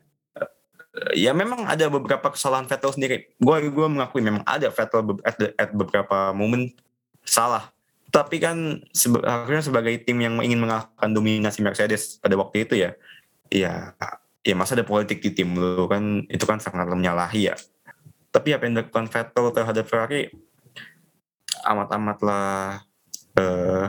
[1.15, 1.31] ya.
[1.31, 3.17] ya memang ada beberapa kesalahan Vettel sendiri.
[3.39, 6.75] Gue gue mengakui memang ada Vettel at, the, at beberapa momen
[7.23, 7.71] salah.
[8.15, 8.83] Tapi kan
[9.27, 12.95] akhirnya sebagai tim yang ingin mengalahkan dominasi Mercedes pada waktu itu ya
[13.51, 13.95] ya
[14.47, 17.55] ya masa ada politik di tim lu kan itu kan sangat menyalahi ya.
[18.31, 20.31] Tapi apa yang dilakukan Vettel terhadap Ferrari
[21.65, 22.85] amat-amatlah
[23.41, 23.87] uh,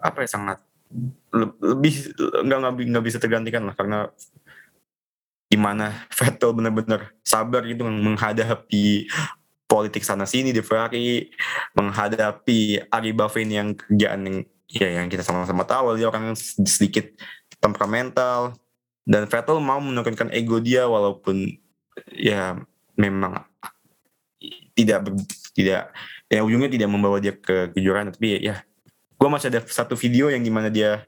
[0.00, 0.58] apa ya sangat
[1.62, 2.58] lebih nggak
[2.90, 4.10] nggak bisa tergantikan lah karena
[5.50, 9.06] gimana Vettel benar-benar sabar gitu menghadapi
[9.70, 11.30] politik sana sini di Ferrari
[11.78, 14.36] menghadapi Ari Bavin yang kerjaan yang
[14.70, 16.34] ya yang kita sama-sama tahu dia orang
[16.66, 17.10] sedikit
[17.58, 18.54] temperamental
[19.06, 21.58] dan Vettel mau menurunkan ego dia walaupun
[22.14, 22.58] ya
[22.94, 23.42] memang
[24.74, 25.10] tidak
[25.54, 25.90] tidak
[26.30, 28.62] ya ujungnya tidak membawa dia ke kejuaraan tapi ya
[29.20, 31.04] gue masih ada satu video yang di mana dia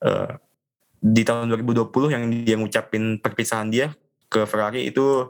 [0.00, 0.32] uh,
[0.96, 3.92] di tahun 2020 yang dia ngucapin perpisahan dia
[4.32, 5.28] ke Ferrari itu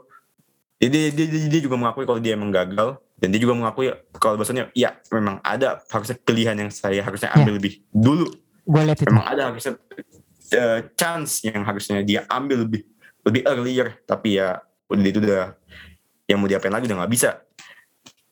[0.79, 4.39] dia, dia, dia, dia juga mengakui kalau dia emang gagal dan dia juga mengakui kalau
[4.39, 7.57] bahasanya ya memang ada harusnya pilihan yang saya harusnya ambil ya.
[7.59, 8.27] lebih dulu
[8.67, 9.07] gue lihat itu.
[9.11, 9.73] memang ada harusnya
[10.55, 12.87] uh, chance yang harusnya dia ambil lebih
[13.27, 15.43] lebih earlier tapi ya udah itu udah
[16.31, 17.43] yang mau diapain lagi udah nggak bisa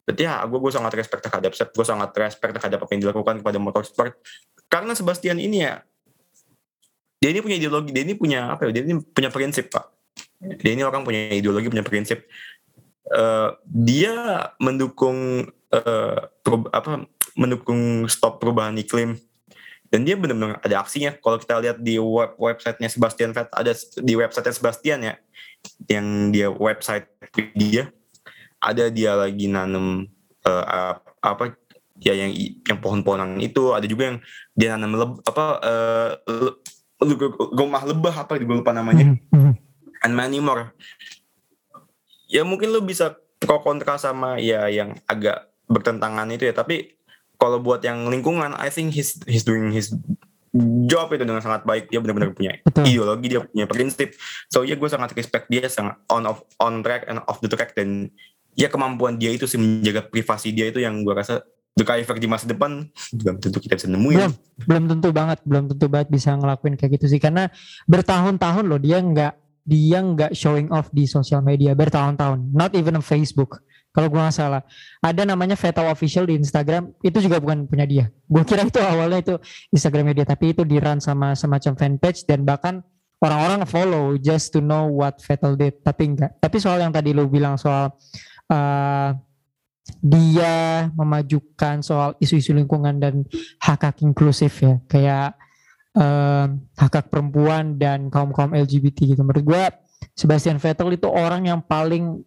[0.06, 3.42] Berarti ya gue gue sangat respect terhadap Sep, gue sangat respect terhadap apa yang dilakukan
[3.42, 4.14] kepada motorsport.
[4.70, 5.82] Karena Sebastian ini ya,
[7.18, 9.86] dia ini punya ideologi, dia ini punya apa ya, dia ini punya prinsip pak.
[10.62, 12.30] Dia ini orang punya ideologi, punya prinsip.
[13.06, 16.20] Uh, dia mendukung uh,
[16.74, 17.06] apa
[17.38, 19.18] mendukung stop perubahan iklim
[19.94, 24.14] dan dia benar-benar ada aksinya kalau kita lihat di web websitenya Sebastian Vettel ada di
[24.18, 25.14] website Sebastian ya
[25.86, 27.06] yang dia website
[27.54, 27.94] dia
[28.60, 30.08] ada dia lagi nanam
[30.46, 31.56] uh, apa
[32.00, 32.32] ya yang
[32.66, 33.76] yang pohon-pohonan itu.
[33.76, 34.18] Ada juga yang
[34.56, 36.52] dia nanam leb, apa uh, le,
[37.56, 39.16] rumah lebah apa gue lupa namanya.
[39.32, 39.54] Mm-hmm.
[40.06, 40.70] and many more
[42.30, 46.54] ya mungkin lo bisa pro kontra sama ya yang agak bertentangan itu ya.
[46.54, 46.98] Tapi
[47.36, 49.94] kalau buat yang lingkungan I think he's he's doing his
[50.88, 51.92] job itu dengan sangat baik.
[51.92, 52.88] Dia benar-benar punya Betul.
[52.88, 54.16] ideologi dia punya prinsip.
[54.50, 57.76] So ya gue sangat respect dia sangat on off on track and off the track
[57.78, 58.10] dan
[58.56, 61.44] ya kemampuan dia itu sih menjaga privasi dia itu yang gue rasa
[61.76, 64.16] driver di masa depan belum tentu kita bisa nemuin.
[64.16, 67.52] Belum, belum tentu banget, belum tentu banget bisa ngelakuin kayak gitu sih karena
[67.86, 69.34] bertahun-tahun loh dia nggak
[69.68, 73.60] dia nggak showing off di sosial media bertahun-tahun, not even on Facebook.
[73.92, 74.60] Kalau gue nggak salah,
[75.00, 78.06] ada namanya Vettel Official di Instagram, itu juga bukan punya dia.
[78.28, 79.36] Gue kira itu awalnya itu
[79.72, 82.84] Instagram media, tapi itu di run sama semacam fanpage dan bahkan
[83.24, 85.80] orang-orang follow just to know what Vettel did.
[85.80, 86.36] Tapi enggak.
[86.44, 87.96] Tapi soal yang tadi lo bilang soal
[88.50, 89.16] uh,
[90.02, 93.26] dia memajukan soal isu-isu lingkungan dan
[93.62, 94.82] hak hak inklusif ya.
[94.90, 95.38] Kayak
[95.94, 96.46] eh,
[96.78, 99.22] hak hak perempuan dan kaum kaum LGBT gitu.
[99.22, 99.64] Menurut gue
[100.18, 102.22] Sebastian Vettel itu orang yang paling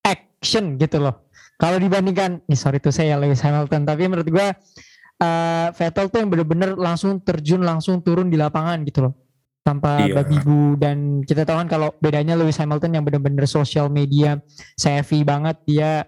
[0.00, 1.28] action gitu loh.
[1.56, 4.46] Kalau dibandingkan nih sorry tuh saya Lewis Hamilton tapi menurut gue
[5.24, 9.25] uh, Vettel tuh yang bener-bener langsung terjun langsung turun di lapangan gitu loh
[9.66, 10.22] tanpa Iya.
[10.22, 14.38] babi bu dan kita tahu kan kalau bedanya Lewis Hamilton yang bener-bener sosial media
[14.78, 16.06] savvy banget dia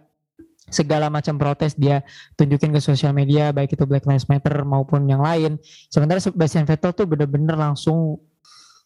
[0.70, 2.06] segala macam protes dia
[2.38, 5.58] tunjukin ke sosial media baik itu Black Lives Matter maupun yang lain.
[5.90, 8.22] Sementara Sebastian Vettel tuh bener-bener langsung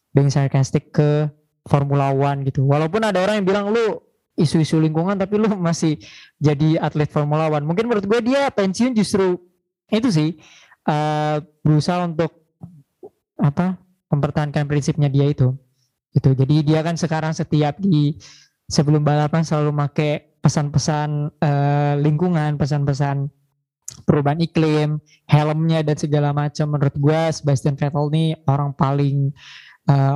[0.09, 1.29] being sarcastic ke
[1.69, 2.65] Formula One gitu.
[2.65, 4.01] Walaupun ada orang yang bilang lu
[4.33, 6.01] isu-isu lingkungan tapi lu masih
[6.41, 7.67] jadi atlet Formula One.
[7.67, 9.37] Mungkin menurut gue dia pensiun justru
[9.91, 10.39] itu sih
[10.89, 12.31] eh, berusaha untuk
[13.37, 13.82] apa
[14.13, 15.57] mempertahankan prinsipnya dia itu.
[16.13, 16.37] Gitu.
[16.37, 18.13] Jadi dia kan sekarang setiap di
[18.69, 23.27] sebelum balapan selalu make pesan-pesan eh, lingkungan pesan-pesan
[24.05, 26.69] perubahan iklim helmnya dan segala macam.
[26.77, 29.33] Menurut gue Sebastian Vettel nih orang paling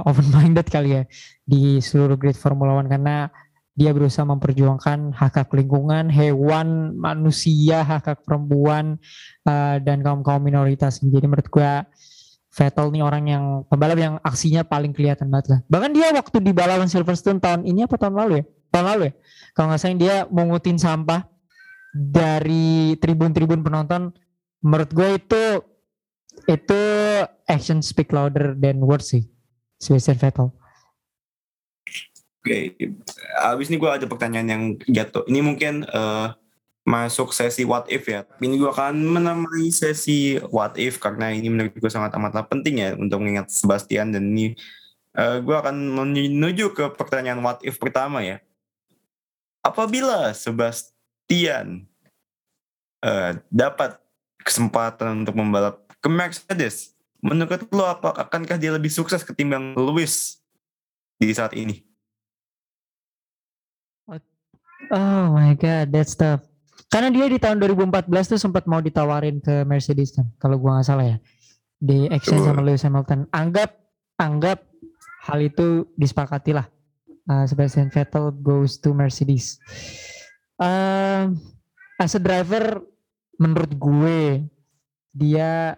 [0.08, 1.04] open minded kali ya
[1.44, 2.88] di seluruh grid Formula One.
[2.88, 3.28] Karena
[3.78, 8.98] dia berusaha memperjuangkan hak hak lingkungan, hewan, manusia, hak hak perempuan
[9.46, 10.98] uh, dan kaum kaum minoritas.
[10.98, 11.72] Jadi menurut gue
[12.58, 15.60] Vettel nih orang yang pembalap yang aksinya paling kelihatan banget lah.
[15.70, 18.46] Bahkan dia waktu di balapan Silverstone tahun ini apa tahun lalu ya?
[18.74, 19.14] Tahun lalu ya.
[19.54, 21.22] Kalau nggak salah dia mungutin sampah
[21.94, 24.10] dari tribun-tribun penonton.
[24.66, 25.44] Menurut gue itu
[26.50, 26.82] itu
[27.46, 29.30] action speak louder than words sih.
[29.78, 30.50] Sebastian Vettel.
[32.42, 32.74] Oke,
[33.38, 35.30] abis ini gue ada pertanyaan yang jatuh.
[35.30, 36.28] Ini mungkin eh,
[36.88, 38.24] masuk sesi what if ya.
[38.40, 42.96] Ini gue akan menamai sesi what if karena ini menurut gue sangat amatlah penting ya
[42.96, 44.56] untuk mengingat Sebastian dan ini
[45.12, 48.40] eh, gue akan menuju ke pertanyaan what if pertama ya.
[49.60, 51.84] Apabila Sebastian
[53.04, 54.00] eh, dapat
[54.40, 60.40] kesempatan untuk membalap ke Mercedes, menurut lo apa akankah dia lebih sukses ketimbang Lewis
[61.20, 61.84] di saat ini?
[64.88, 66.47] Oh my god, that's tough.
[66.88, 70.88] Karena dia di tahun 2014 tuh sempat mau ditawarin ke Mercedes kan, kalau gua nggak
[70.88, 71.18] salah ya.
[71.78, 73.28] Di exchange sama Lewis Hamilton.
[73.30, 73.76] Anggap
[74.18, 74.66] anggap
[75.28, 76.66] hal itu disepakati lah.
[77.28, 79.60] Uh, Sebastian Vettel goes to Mercedes.
[80.58, 81.38] Um,
[82.00, 82.82] as a driver,
[83.36, 84.48] menurut gue
[85.12, 85.76] dia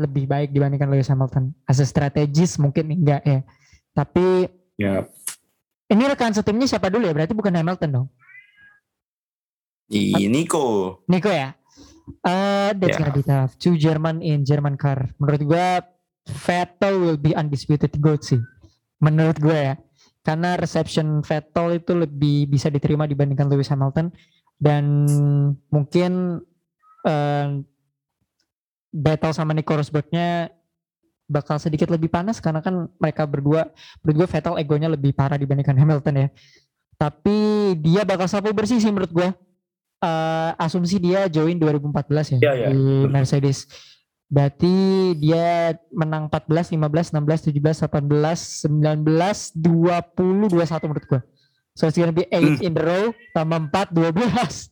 [0.00, 1.52] lebih baik dibandingkan Lewis Hamilton.
[1.68, 3.40] As a strategist mungkin enggak ya.
[3.92, 5.02] Tapi Ya,
[5.90, 7.10] ini rekan setimnya siapa dulu ya?
[7.10, 8.06] Berarti bukan Hamilton dong.
[9.88, 11.00] Di Nico.
[11.08, 11.56] Nico ya.
[12.24, 13.00] Uh, that's Yeah.
[13.00, 13.56] gonna be tough.
[13.56, 15.12] Two German in German car.
[15.16, 15.66] Menurut gue
[16.28, 18.40] Vettel will be undisputed GOAT sih.
[19.00, 19.74] Menurut gue ya.
[20.20, 24.12] Karena reception Vettel itu lebih bisa diterima dibandingkan Lewis Hamilton
[24.60, 25.08] dan
[25.72, 26.42] mungkin
[27.08, 27.48] uh,
[28.92, 30.52] battle sama Nico Rosbergnya
[31.28, 33.68] bakal sedikit lebih panas karena kan mereka berdua
[34.00, 36.28] menurut gue Vettel egonya lebih parah dibandingkan Hamilton ya.
[36.98, 37.38] Tapi
[37.80, 39.28] dia bakal sapu bersih sih menurut gue
[40.02, 42.68] eh, asumsi dia join 2014 ya Iya, iya.
[42.70, 43.66] di Mercedes.
[44.28, 44.76] Berarti
[45.16, 51.20] dia menang 14, 15, 16, 17, 18, 19, 20, 21 menurut gua.
[51.72, 54.68] So it's gonna be 8 in the row tambah 4, 12.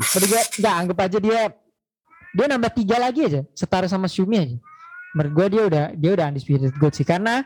[0.00, 1.40] menurut gua enggak anggap aja dia
[2.30, 4.56] dia nambah 3 lagi aja setara sama Shumi aja.
[5.18, 7.42] Menurut gua dia udah dia udah undisputed goat sih karena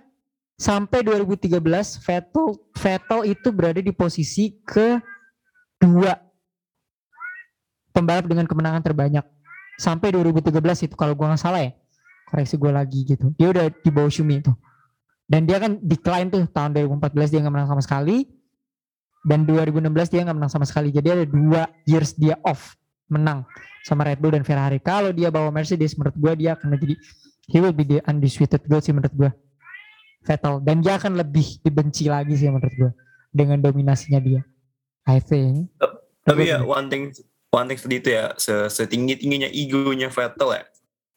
[0.60, 1.58] sampai 2013
[2.04, 5.00] Vettel Vettel itu berada di posisi ke
[5.80, 6.12] dua
[7.94, 9.22] pembalap dengan kemenangan terbanyak.
[9.78, 11.72] Sampai 2013 itu kalau gua nggak salah ya.
[12.26, 13.30] Koreksi gua lagi gitu.
[13.38, 14.50] Dia udah di bawah Shumi itu.
[15.24, 18.26] Dan dia kan decline tuh tahun 2014 dia nggak menang sama sekali.
[19.24, 20.92] Dan 2016 dia nggak menang sama sekali.
[20.92, 22.76] Jadi ada dua years dia off
[23.08, 23.46] menang
[23.86, 24.82] sama Red Bull dan Ferrari.
[24.82, 26.98] Kalau dia bawa Mercedes menurut gua dia akan menjadi
[27.48, 29.30] he will be the undisputed goat sih menurut gua.
[30.24, 30.60] Vettel.
[30.60, 32.90] Dan dia akan lebih dibenci lagi sih menurut gua
[33.32, 34.44] dengan dominasinya dia.
[35.04, 35.72] I think.
[36.24, 37.12] Tapi ya one thing
[37.54, 40.62] one thing seperti itu ya se- setinggi tingginya egonya Vettel ya.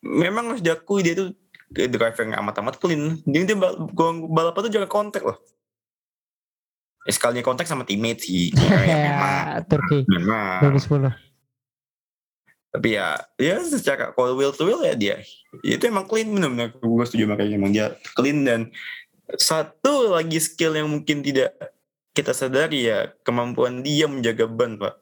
[0.06, 1.34] Memang harus diakui dia tuh
[1.74, 3.18] driver yang amat-amat clean.
[3.26, 3.90] Dia dia bal-
[4.30, 5.42] balapan tuh jangan kontak loh.
[7.08, 8.54] Eh, sekalinya kontak sama teammate sih.
[8.58, 9.34] Ya, ya, memang.
[9.34, 10.62] ya Turki Memang.
[10.78, 11.16] 2010
[12.68, 15.16] Tapi ya, ya secara kalau will to will ya dia
[15.66, 18.70] itu emang clean benar-benar gue setuju makanya emang dia clean dan
[19.34, 21.58] satu lagi skill yang mungkin tidak
[22.14, 24.94] kita sadari ya kemampuan dia menjaga ban pak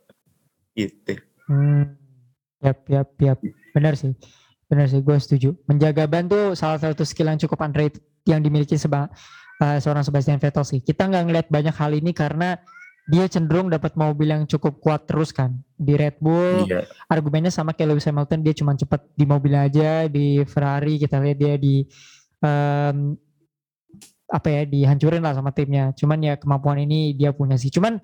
[0.76, 1.94] gitu Hmm,
[2.58, 3.38] yap, yap, yap.
[3.70, 4.18] Benar sih.
[4.66, 5.54] Benar sih, gue setuju.
[5.70, 9.06] Menjaga ban tuh salah satu skill yang cukup underrated yang dimiliki seba,
[9.62, 10.82] eh, seorang Sebastian Vettel sih.
[10.82, 12.58] Kita nggak ngeliat banyak hal ini karena
[13.06, 16.90] dia cenderung dapat mobil yang cukup kuat terus kan di Red Bull Iya.
[17.06, 21.38] argumennya sama kayak Lewis Hamilton dia cuma cepat di mobil aja di Ferrari kita lihat
[21.38, 21.86] dia di
[22.42, 23.14] em,
[24.26, 28.02] apa ya dihancurin lah sama timnya cuman ya kemampuan ini dia punya sih cuman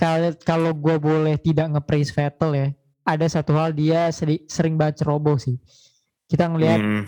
[0.00, 2.68] kalau kalau gue boleh tidak nge-praise Vettel ya
[3.04, 5.60] ada satu hal dia seri- sering banget ceroboh sih
[6.24, 7.04] kita ngelihat Hmm,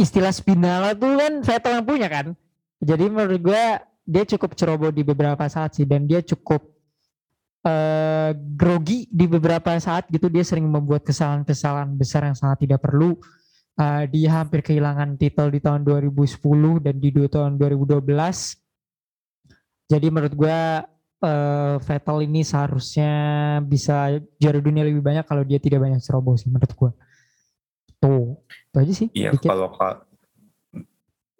[0.00, 2.32] istilah spinala tuh kan Vettel yang punya kan.
[2.80, 3.64] Jadi menurut gue
[4.08, 6.64] dia cukup ceroboh di beberapa saat sih dan dia cukup
[7.60, 13.20] eh grogi di beberapa saat gitu dia sering membuat kesalahan-kesalahan besar yang sangat tidak perlu.
[13.76, 18.56] Eh, dia hampir kehilangan titel di tahun 2010 dan di dua tahun 2012.
[19.92, 20.58] Jadi menurut gue
[21.20, 23.12] eh Vettel ini seharusnya
[23.60, 26.90] bisa juara dunia lebih banyak kalau dia tidak banyak ceroboh sih menurut gue.
[28.00, 29.08] Tuh, itu aja sih.
[29.12, 30.08] Iya kalau ka-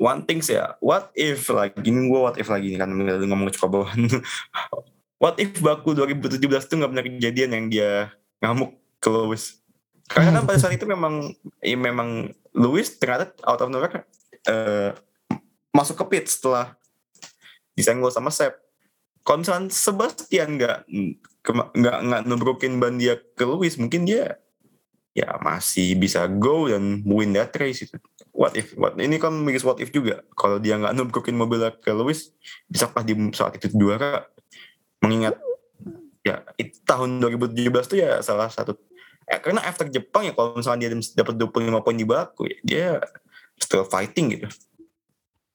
[0.00, 4.00] one things ya, what if lagi ini gue what if lagi nih kan ngomong bawaan.
[5.20, 7.90] what if Baku 2017 tuh nggak pernah kejadian yang dia
[8.40, 9.60] ngamuk ke Lewis.
[10.08, 11.32] Karena kan pada saat itu memang
[11.64, 14.04] ya memang Lewis ternyata out of nowhere
[14.44, 14.92] eh,
[15.72, 16.76] masuk ke pit setelah
[17.72, 18.69] disenggol sama Sep.
[19.24, 20.78] Misalnya Sebastian nggak
[21.76, 24.40] nggak nggak nubrukin ban dia ke Lewis, mungkin dia
[25.10, 27.96] ya masih bisa go dan win that race itu.
[28.30, 28.72] What if?
[28.74, 30.22] What ini kan biggest what if juga.
[30.34, 32.34] Kalau dia nggak nubrukin mobilnya ke Lewis,
[32.66, 34.26] bisakah di saat itu juara?
[35.00, 35.40] Mengingat
[36.20, 38.76] ya it, tahun 2017 tuh ya salah satu
[39.24, 42.86] ya, karena after Jepang ya kalau misalnya dia dapat 25 poin di Baku ya dia
[43.56, 44.48] still fighting gitu.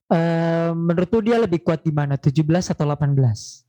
[0.05, 2.13] Eh, menurut lu dia lebih kuat di mana?
[2.13, 3.65] 17 atau 18?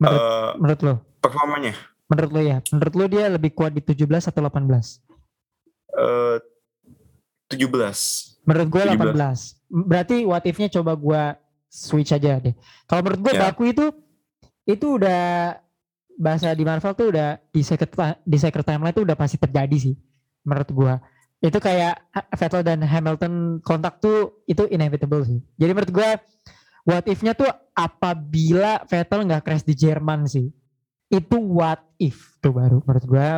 [0.00, 0.94] Menurut, Eh, menurut lo?
[1.18, 1.74] performanya
[2.08, 2.58] Menurut lo ya?
[2.72, 5.04] Menurut lo dia lebih kuat di 17 atau 18?
[5.88, 6.36] eh
[7.48, 8.40] 17.
[8.44, 8.96] Menurut gue 17.
[9.12, 9.60] 18.
[9.68, 11.22] Berarti what if-nya coba gue
[11.68, 12.56] switch aja deh.
[12.88, 13.40] Kalau menurut gue Ya.
[13.48, 13.86] Baku itu
[14.64, 15.52] itu udah
[16.16, 17.92] bahasa di Marvel tuh udah di secret
[18.24, 19.94] di secret timeline itu udah pasti terjadi sih
[20.44, 20.94] menurut gue.
[21.38, 25.38] Itu kayak Vettel dan Hamilton kontak tuh itu inevitable sih.
[25.54, 26.10] Jadi menurut gue
[26.88, 30.50] what if-nya tuh apabila Vettel nggak crash di Jerman sih.
[31.08, 33.28] Itu what if tuh baru menurut gue.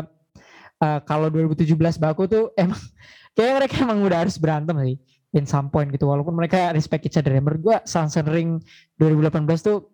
[0.80, 2.80] Eh, kalau 2017 Baku tuh emang
[3.36, 4.96] kayak mereka emang udah harus berantem sih
[5.36, 7.78] in some point gitu walaupun mereka respect each other menurut gua
[8.32, 8.64] Ring
[8.96, 9.92] 2018 tuh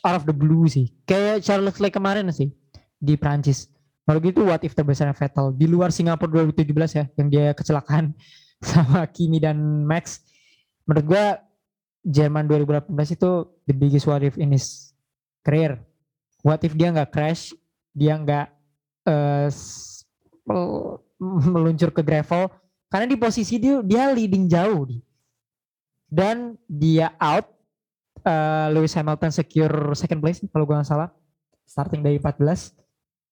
[0.00, 2.50] out of the blue sih kayak Charles Leclerc kemarin sih
[2.96, 3.68] di Prancis
[4.04, 5.54] menurut gitu what if terbesarnya Vettel.
[5.54, 8.14] Di luar Singapura 2017 ya yang dia kecelakaan
[8.70, 10.22] sama Kimi dan Max.
[10.86, 11.24] Menurut gua
[12.02, 13.30] Jerman 2018 itu
[13.70, 14.90] the biggest what if in his
[15.46, 15.78] career.
[16.42, 17.54] What if dia nggak crash
[17.92, 18.48] dia nggak
[20.48, 22.50] mel- meluncur ke gravel
[22.90, 24.90] karena di posisi dia dia leading jauh
[26.10, 27.46] dan dia out
[28.26, 31.08] eh, Lewis Hamilton secure second place kalau gue nggak salah
[31.64, 32.81] starting dari 14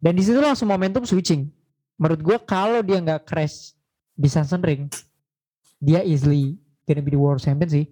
[0.00, 1.52] dan di situ langsung momentum switching.
[2.00, 3.76] Menurut gue kalau dia nggak crash
[4.16, 4.28] di
[4.64, 4.88] Ring
[5.80, 6.56] dia easily
[6.88, 7.84] gonna be the world champion sih.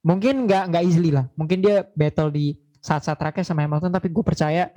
[0.00, 1.28] Mungkin nggak nggak easily lah.
[1.36, 4.72] Mungkin dia battle di saat-saat terakhir sama Hamilton tapi gue percaya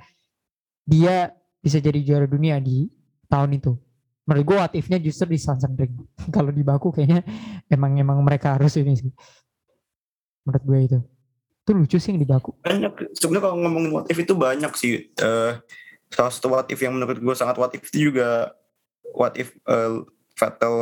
[0.84, 1.32] dia
[1.64, 2.92] bisa jadi juara dunia di
[3.32, 3.72] tahun itu.
[4.28, 5.96] Menurut gue what justru di Ring.
[6.36, 7.24] Kalau di Baku kayaknya
[7.72, 9.12] emang emang mereka harus ini sih.
[10.44, 10.98] Menurut gue itu.
[11.64, 12.52] Itu lucu sih yang di Baku.
[12.60, 13.16] Banyak.
[13.16, 15.08] Sebenarnya kalau ngomongin what itu banyak sih.
[15.16, 15.52] Eh
[16.14, 18.54] salah satu what if yang menurut gue sangat what if itu juga
[19.10, 19.92] what if eh,
[20.34, 20.74] Vettel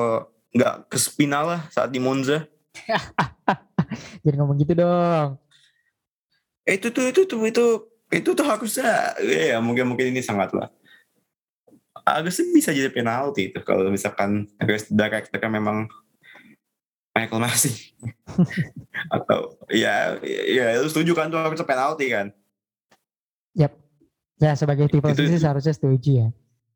[0.53, 2.45] nggak ke Spina lah saat di Monza.
[4.25, 5.41] Jadi ngomong gitu dong.
[6.69, 7.65] Eh, itu tuh itu tuh itu
[8.13, 10.69] itu tuh harusnya ya mungkin mungkin ini sangat lah.
[12.03, 15.87] Harusnya bisa jadi penalti itu kalau misalkan race director kan memang
[17.13, 17.93] Michael masih
[19.15, 22.35] atau ya ya lu setuju kan tuh harusnya penalti kan
[24.43, 26.29] ya sebagai tipe Itu- sih seharusnya setuju ya.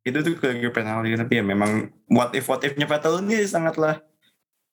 [0.06, 3.98] Itu tuh kayak penalti tapi ya memang what if what ifnya Vettel ini sangatlah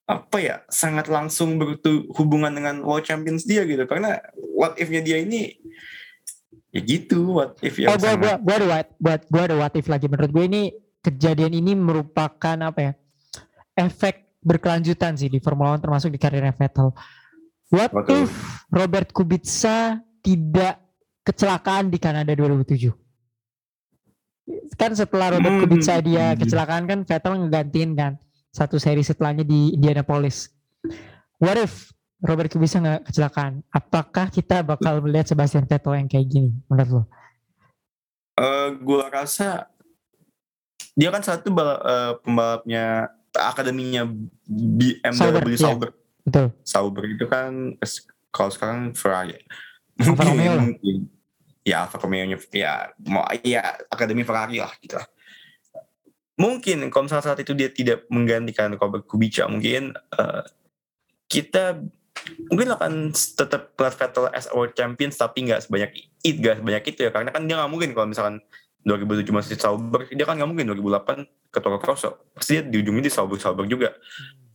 [0.03, 3.81] apa ya sangat langsung bertu hubungan dengan world champions dia gitu.
[3.89, 4.21] Karena
[4.53, 5.57] what ifnya dia ini
[6.69, 9.73] ya gitu what if oh yang gue gua gua ada what buat gua ada what
[9.73, 10.05] if lagi.
[10.05, 10.61] Menurut gue ini
[11.01, 12.91] kejadian ini merupakan apa ya
[13.73, 16.93] efek berkelanjutan sih di Formula One termasuk di karirnya Vettel.
[17.73, 18.29] What Betul.
[18.29, 18.31] if
[18.69, 20.82] Robert Kubica tidak
[21.23, 22.91] kecelakaan di Kanada 2007
[24.75, 25.61] kan setelah Robert Hmm.
[25.63, 26.39] Kubica dia Hmm.
[26.39, 28.13] kecelakaan kan Vettel ngegantiin kan
[28.49, 30.51] satu seri setelahnya di Indianapolis
[31.39, 36.51] what if Robert Kubica nggak kecelakaan apakah kita bakal melihat Sebastian Vettel yang kayak gini
[36.67, 37.03] menurut lo
[38.33, 39.69] Eh, gua rasa
[40.93, 44.09] dia kan satu eh, pembalapnya akademinya
[44.49, 45.57] BMW Sauber, iya.
[45.57, 45.89] Sauber.
[46.25, 47.77] betul Sauber itu kan
[48.29, 49.37] kalau sekarang Ferrari.
[49.99, 50.65] Alfa Romeo lah.
[50.65, 50.95] mungkin.
[51.63, 52.73] Ya Alfa Romeo ya
[53.07, 55.07] mau ya akademi Ferrari lah gitu lah.
[56.33, 60.41] Mungkin kalau misalnya saat itu dia tidak menggantikan Robert Kubica mungkin uh,
[61.29, 61.77] kita
[62.49, 65.91] mungkin akan tetap melihat Vettel as our champions tapi nggak sebanyak
[66.25, 67.11] itu nggak sebanyak itu ya.
[67.13, 68.41] Karena kan dia nggak mungkin kalau misalkan
[68.83, 72.33] 2007 masih Sauber dia kan nggak mungkin 2008 ke Toro Rosso.
[72.33, 73.93] Pasti dia di ujungnya di Sauber Sauber juga.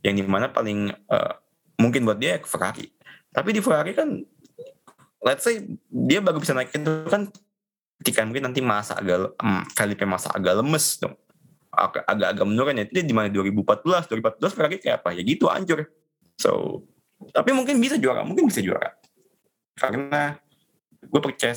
[0.03, 1.33] Yang di mana paling uh,
[1.79, 2.91] mungkin buat dia Ferrari.
[3.31, 4.19] Tapi di Ferrari kan
[5.25, 7.31] let's say dia baru bisa naik itu kan
[8.03, 11.19] ketika mungkin nanti masa agak um, Felipe masa agak lemes dong
[11.75, 15.87] agak-agak menurun ya itu di mana 2014 2014 Ferrari kayak apa ya gitu hancur
[16.39, 16.83] so
[17.35, 18.95] tapi mungkin bisa juara, mungkin bisa juara.
[19.75, 20.39] Karena
[21.03, 21.55] gue percaya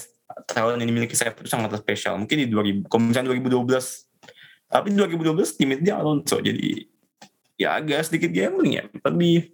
[0.49, 2.17] tahun ini milik saya itu sangat spesial.
[2.17, 4.09] Mungkin di 2000, kalau misalnya 2012,
[4.71, 6.87] tapi 2012 tim dia Alonso, jadi
[7.59, 8.85] ya agak sedikit gambling ya.
[8.89, 9.53] Tapi,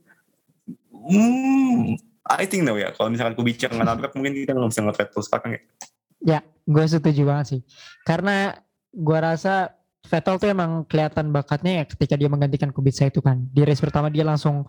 [0.92, 5.00] hmm, I think no ya, kalau misalkan bicara nggak nabrak, mungkin kita nggak bisa ngeliat
[5.00, 5.62] Vettel sekarang ya.
[6.18, 7.62] Ya, gue setuju banget sih.
[8.04, 8.52] Karena
[8.92, 13.44] gue rasa Vettel tuh emang kelihatan bakatnya ya ketika dia menggantikan Kubica itu kan.
[13.52, 14.64] Di race pertama dia langsung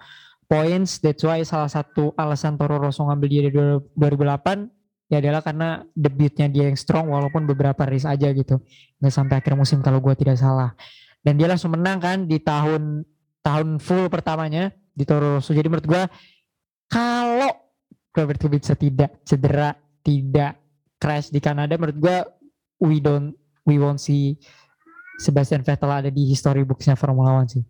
[0.51, 0.99] points.
[0.99, 4.67] That's why salah satu alasan Toro Rosso ngambil dia di 2008
[5.09, 8.59] ya adalah karena debutnya dia yang strong walaupun beberapa race aja gitu.
[8.99, 10.75] Nggak sampai akhir musim kalau gue tidak salah.
[11.23, 13.07] Dan dia langsung menang kan di tahun
[13.41, 15.55] tahun full pertamanya di Toro Rosso.
[15.55, 16.03] Jadi menurut gue
[16.89, 17.53] kalau
[18.16, 20.59] Robert Kubica tidak cedera, tidak
[20.99, 22.16] crash di Kanada, menurut gue
[22.82, 23.36] we don't
[23.68, 24.41] we won't see
[25.20, 27.64] Sebastian Vettel ada di history booksnya Formula One sih.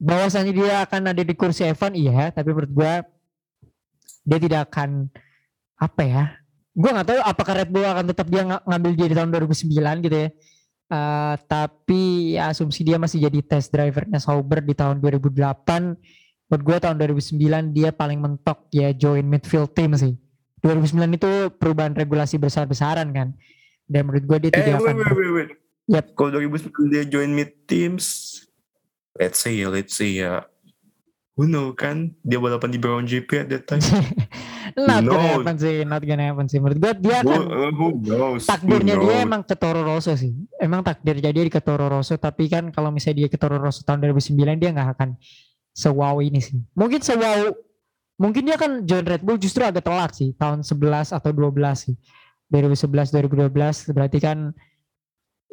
[0.00, 2.92] Bahwasannya dia akan ada di kursi Evan iya tapi menurut gue
[4.24, 5.08] dia tidak akan
[5.80, 6.24] apa ya
[6.76, 10.06] gue nggak tahu apakah Red Bull akan tetap dia ng ngambil dia di tahun 2009
[10.06, 10.28] gitu ya.
[10.90, 16.19] Uh, tapi ya, asumsi dia masih jadi test drivernya Sauber di tahun 2008
[16.50, 20.18] menurut gue tahun 2009 dia paling mentok ya join midfield team sih
[20.66, 23.32] 2009 itu perubahan regulasi besar-besaran kan
[23.86, 25.50] dan menurut gue dia eh, tidak wait, akan wait, wait, wait.
[25.90, 26.06] Yep.
[26.14, 28.06] Kalau 2009 dia join mid teams
[29.14, 30.46] let's say ya let's say ya
[31.38, 33.82] who know kan dia balapan di Brown GP at that time
[34.90, 37.42] not gonna happen sih not gonna happen sih menurut gue dia kan
[37.74, 38.44] who knows?
[38.44, 39.14] takdirnya who knows?
[39.14, 42.68] dia emang ke Toro Rosso sih emang takdir jadi dia ke Toro Rosso tapi kan
[42.74, 45.08] kalau misalnya dia ke Toro Rosso tahun 2009 dia nggak akan
[45.74, 46.58] sewow ini sih.
[46.74, 47.54] Mungkin sewow
[48.20, 51.94] mungkin dia kan join Red Bull justru agak telat sih tahun 11 atau 12 sih.
[52.50, 54.50] 2011 2012 berarti kan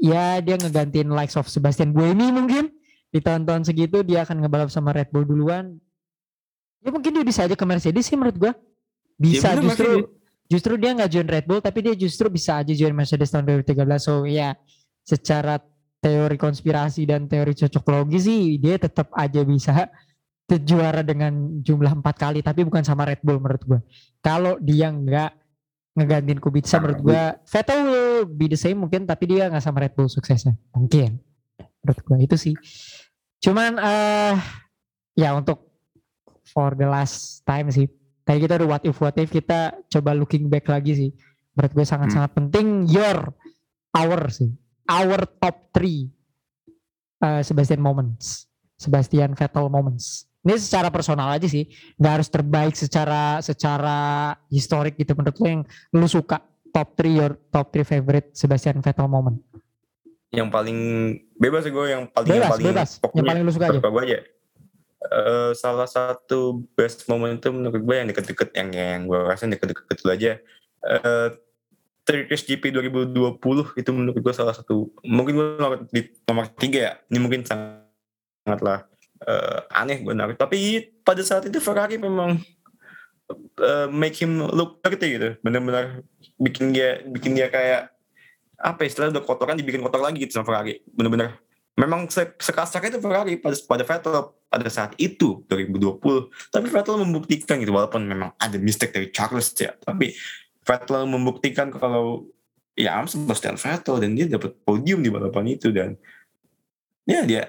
[0.01, 2.73] ya dia ngegantiin likes of Sebastian Buemi mungkin.
[3.07, 5.79] Di tahun-tahun segitu dia akan ngebalap sama Red Bull duluan.
[6.83, 8.53] Ya mungkin dia bisa aja ke Mercedes sih menurut gua.
[9.17, 12.95] Bisa ya, justru justru dia nggak join Red Bull tapi dia justru bisa aja join
[12.95, 14.55] Mercedes tahun 2013 so ya
[15.03, 15.59] secara
[15.99, 19.91] teori konspirasi dan teori cocok logi sih dia tetap aja bisa
[20.55, 23.79] juara dengan jumlah empat kali tapi bukan sama Red Bull menurut gua.
[24.23, 25.31] Kalau dia nggak
[25.99, 29.99] ngegantiin Kubica menurut gua Vettel will be the same mungkin tapi dia nggak sama Red
[29.99, 30.55] Bull suksesnya.
[30.71, 31.19] Mungkin.
[31.83, 32.55] Menurut gue itu sih.
[33.43, 34.39] Cuman uh,
[35.19, 35.67] ya untuk
[36.47, 37.91] for the last time sih.
[38.23, 41.09] Tadi kita udah what if what if kita coba looking back lagi sih.
[41.59, 42.37] Menurut gue sangat-sangat hmm.
[42.39, 43.35] penting your
[43.91, 44.55] our sih.
[44.87, 46.07] Our top three
[47.19, 48.47] uh, Sebastian moments.
[48.79, 51.67] Sebastian Vettel moments ini secara personal aja sih.
[51.99, 53.97] Nggak harus terbaik secara secara
[54.47, 55.11] historik gitu.
[55.11, 56.39] Menurut lo yang lu suka
[56.71, 59.35] top three your top three favorite Sebastian Vettel moment?
[60.31, 60.79] Yang paling
[61.35, 62.89] bebas sih gue yang paling bebas, yang paling bebas.
[63.11, 63.79] yang paling lu suka aja.
[63.83, 64.19] gue aja.
[65.07, 69.83] Uh, salah satu best moment itu menurut gue yang deket-deket yang yang gue rasa deket-deket
[69.99, 70.31] itu aja.
[70.83, 71.35] Uh,
[72.07, 76.93] Turkish GP 2020 itu menurut gue salah satu mungkin gue nomor, di nomor tiga ya.
[77.11, 77.83] Ini mungkin sangat
[78.47, 78.87] sangatlah
[79.25, 82.37] uh, aneh gue narik tapi pada saat itu Ferrari memang
[83.61, 85.29] uh, make him look dirty gitu.
[85.43, 86.03] Benar-benar
[86.37, 87.91] bikin dia bikin dia kayak
[88.57, 90.81] apa ya, istilah udah kotor kan dibikin kotor lagi gitu sama Ferrari.
[90.89, 91.37] Bener-bener.
[91.77, 94.13] Memang se sekasar itu Ferrari pada pada Vettel
[94.47, 95.99] pada saat itu 2020
[96.49, 99.77] tapi Vettel membuktikan gitu walaupun memang ada mistake dari Charles ya.
[99.77, 100.13] Tapi
[100.65, 102.25] Vettel membuktikan kalau
[102.73, 105.93] ya Sebastian Vettel dan dia dapat podium di balapan itu dan
[107.05, 107.45] ya dia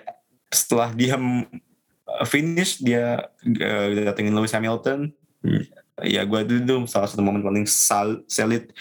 [0.49, 5.12] setelah dia uh, finish dia uh, datengin Lewis Hamilton.
[5.44, 5.62] Hmm,
[6.03, 8.72] ya gue itu salah satu momen paling sal solid.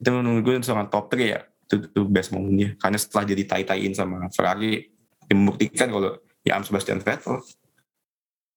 [0.00, 1.40] Itu menurut gue sangat top 3 ya.
[1.68, 2.74] Itu tuh best momennya.
[2.80, 4.88] Karena setelah jadi tai-taiin sama Ferrari
[5.28, 7.38] dia membuktikan kalau ya Am Sebastian Vettel.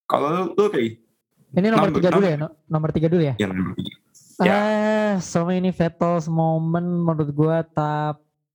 [0.04, 1.04] Kalau lu, lu kayak
[1.54, 2.36] ini nomor tiga dulu ya
[2.66, 3.34] nomor tiga dulu ya?
[3.38, 3.94] Ya nomor tiga.
[4.42, 4.54] Ya.
[4.58, 7.56] Uh, so ini Vettel's moment menurut gue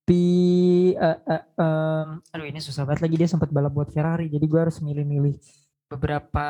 [0.09, 3.15] tapi uh, uh, um, aduh ini susah banget lagi.
[3.21, 5.37] Dia sempat balap buat Ferrari jadi gue harus milih-milih
[5.85, 6.47] beberapa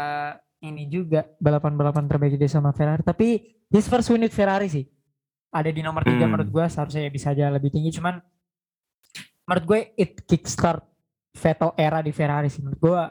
[0.64, 3.04] ini juga balapan-balapan terbaik dia sama Ferrari.
[3.04, 4.88] Tapi his first win with Ferrari sih.
[5.52, 6.40] Ada di nomor tiga Hmm.
[6.40, 7.92] menurut gue seharusnya bisa aja lebih tinggi.
[8.00, 8.24] Cuman
[9.44, 10.80] menurut gue it kickstart
[11.36, 12.64] Vettel era di Ferrari sih.
[12.64, 13.02] Menurut gue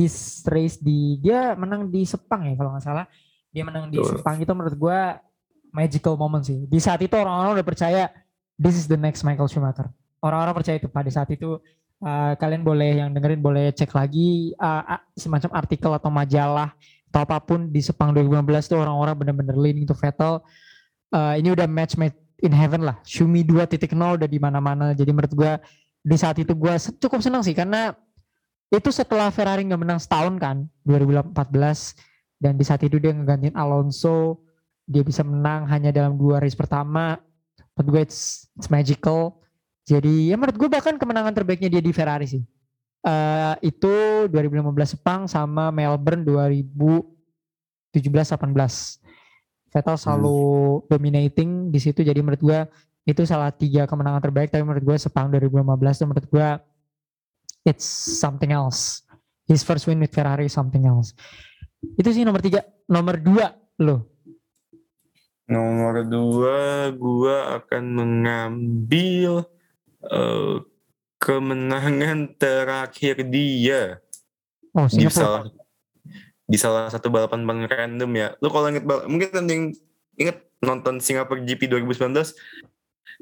[0.00, 3.04] his race di dia menang di Sepang ya kalau nggak salah.
[3.52, 4.00] Dia menang di.
[4.00, 5.00] Sepang itu menurut gue
[5.76, 6.64] magical moment sih.
[6.64, 8.08] Di saat itu orang-orang udah percaya
[8.60, 9.88] this is the next Michael Schumacher.
[10.20, 11.56] Orang-orang percaya itu pada saat itu
[12.04, 16.76] uh, kalian boleh yang dengerin boleh cek lagi uh, semacam artikel atau majalah
[17.08, 20.44] atau apa pun di Sepang 2015 tuh orang-orang bener-bener leaning to Vettel.
[21.10, 23.00] Uh, ini udah match made in heaven lah.
[23.02, 24.92] Shumi 2.0 udah di mana-mana.
[24.92, 25.56] Jadi menurut gua
[26.04, 27.96] di saat itu gua cukup senang sih karena
[28.70, 30.56] itu setelah Ferrari nggak menang setahun kan
[30.86, 31.34] 2014
[32.38, 34.46] dan di saat itu dia ngegantiin Alonso
[34.86, 37.18] dia bisa menang hanya dalam dua race pertama
[37.80, 39.40] menurut gue it's, it's magical.
[39.88, 42.44] Jadi ya menurut gue bahkan kemenangan terbaiknya dia di Ferrari sih.
[43.00, 47.96] Eh, itu 2015 Sepang sama Melbourne 2017-18
[49.72, 52.04] Vettel selalu dominating di situ.
[52.04, 52.60] Jadi menurut gue
[53.08, 54.52] itu salah tiga kemenangan terbaik.
[54.52, 56.48] Tapi menurut gue Sepang 2015 itu menurut gue
[57.64, 57.88] it's
[58.20, 59.00] something else.
[59.48, 61.16] His first win with Ferrari something else.
[61.96, 62.60] Itu sih nomor tiga.
[62.84, 64.19] Nomor dua lo
[65.50, 69.50] Nomor dua, gua akan mengambil
[70.06, 70.56] eh,
[71.20, 74.00] kemenangan terakhir dia
[74.72, 75.42] oh di Singapura salah
[76.50, 78.28] di salah satu balapan paling random ya.
[78.42, 79.70] Lu kalau inget mungkin ada yang
[80.18, 82.10] inget nonton Singapore GP 2019,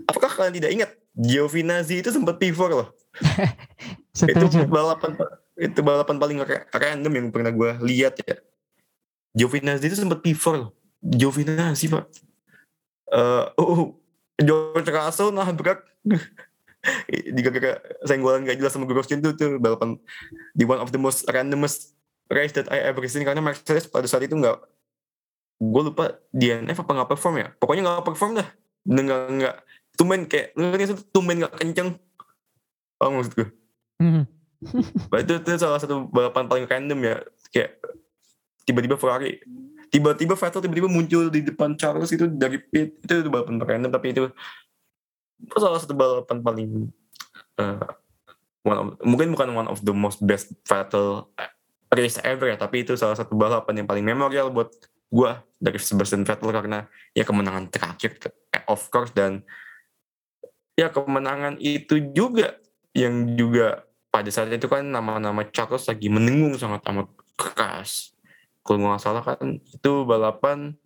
[0.08, 2.88] apakah kalian tidak ingat Giovinazzi itu sempat P4 loh.
[4.18, 5.14] Itu balapan
[5.58, 8.38] itu balapan paling ra- random yang pernah gua lihat ya.
[9.34, 10.70] Giovinazzi itu sempat P4 loh.
[11.02, 12.04] Giovinazzi pak.
[13.08, 13.96] Eh, oh,
[14.38, 15.82] George Russell nabrak
[17.34, 19.98] di gara senggolan gak jelas sama Grosjean tuh tuh balapan
[20.54, 21.98] di one of the most randomest
[22.30, 23.26] race that I ever seen.
[23.26, 24.58] Karena Mercedes pada saat itu nggak
[25.58, 27.48] gue lupa DNF apa nggak perform ya.
[27.58, 28.48] Pokoknya nggak perform dah.
[28.86, 29.54] Nggak nggak
[29.98, 31.98] tumben kayak ngerti sih, tumben nggak kenceng.
[33.02, 33.48] Oh maksud gue
[33.98, 34.30] Hmm.
[35.10, 37.16] Itu, itu salah satu balapan paling random ya.
[37.50, 37.82] Kayak
[38.62, 39.42] tiba-tiba Ferrari
[39.88, 44.12] tiba-tiba Vettel tiba-tiba muncul di depan Charles itu dari pit itu, itu balapan random tapi
[44.12, 44.28] itu
[45.56, 46.70] salah satu balapan paling
[47.58, 47.88] eh,
[48.66, 51.50] one of- mungkin bukan one of the most best Vettel eh,
[51.94, 54.70] race ever ya tapi itu salah satu balapan yang paling memorial buat
[55.08, 56.84] gua dari Sebastian Vettel karena
[57.16, 58.20] ya kemenangan terakhir
[58.52, 59.40] eh, of course dan
[60.78, 62.60] ya kemenangan itu juga
[62.94, 67.08] yang juga pada saat itu kan nama-nama Charles lagi menengung sangat amat
[67.38, 68.17] keras.
[68.68, 70.76] Kalau nggak salah kan itu balapan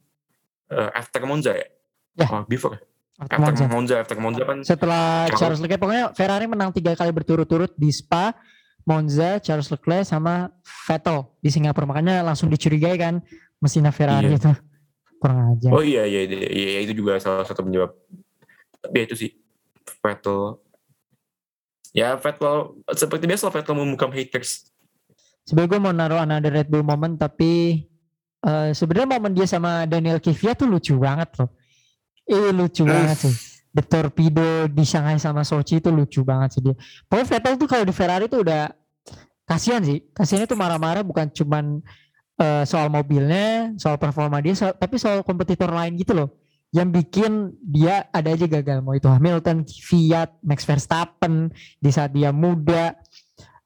[0.68, 1.66] eh, after Monza ya?
[2.14, 2.30] Ya.
[2.30, 2.78] Oh, before.
[3.18, 3.64] After After Monza.
[3.66, 7.90] Monza, after Monza kan setelah Charles- Charles Leclerc pokoknya Ferrari menang tiga kali berturut-turut di
[7.90, 8.30] Spa
[8.82, 10.50] Monza Charles Leclerc sama
[10.86, 13.18] Vettel di Singapura makanya langsung dicurigai kan
[13.58, 14.38] mesinnya Ferrari Iya.
[14.38, 14.50] itu
[15.18, 17.94] kurang aja Oh iya iya iya, iya, itu juga salah satu penyebab.
[18.80, 19.30] Tapi ya itu sih
[19.98, 20.58] Vettel.
[21.92, 22.54] Ya Vettel
[22.90, 24.71] seperti biasa Vettel memukam haters.
[25.42, 27.82] Sebenarnya gue mau naruh another Red Bull moment tapi
[28.42, 31.50] eh, sebenarnya momen dia sama Daniel Kvyat tuh lucu banget loh.
[32.26, 33.34] Eh lucu banget sih.
[33.72, 36.76] The torpedo di Shanghai sama Sochi itu lucu banget sih dia.
[37.08, 38.68] Pokoknya Vettel tuh kalau di Ferrari tuh udah
[39.48, 40.04] kasihan sih.
[40.12, 41.80] Kasihannya tuh marah-marah bukan cuman
[42.36, 46.28] eh, soal mobilnya soal performa dia soal- tapi soal kompetitor lain gitu loh.
[46.72, 48.80] Yang bikin dia ada aja gagal.
[48.80, 52.96] Mau itu Hamilton, Fiat, Max Verstappen di saat dia muda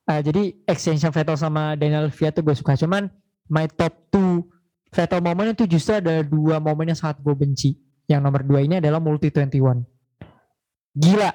[0.06, 2.78] Uh, jadi exchange Vettel sama Daniel Fiat tuh gue suka.
[2.78, 3.10] Cuman
[3.50, 4.46] my top two
[4.94, 7.74] Vettel momen itu justru ada dua momen yang sangat gue benci.
[8.06, 9.82] Yang nomor dua ini adalah multi 21.
[10.94, 11.30] Gila.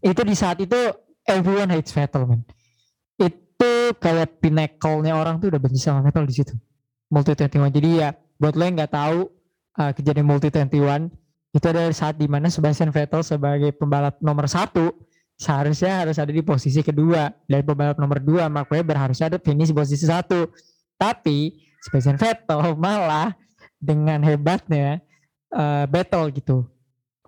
[0.00, 0.76] Itu di saat itu
[1.28, 2.40] everyone hates Vettel man.
[3.20, 6.56] Itu kayak pinnacle-nya orang tuh udah benci sama Vettel di situ.
[7.12, 7.76] Multi 21.
[7.76, 9.28] Jadi ya buat lo yang nggak tahu
[9.76, 11.12] uh, kejadian multi 21
[11.56, 14.92] itu adalah saat di mana Sebastian Vettel sebagai pembalap nomor satu
[15.36, 17.30] seharusnya harus ada di posisi kedua.
[17.44, 20.48] Dan pembalap nomor dua Mark Webber harusnya ada finish posisi satu.
[20.96, 21.52] Tapi
[21.84, 23.36] Sebastian Vettel malah
[23.76, 25.04] dengan hebatnya
[25.52, 26.64] eh, battle gitu.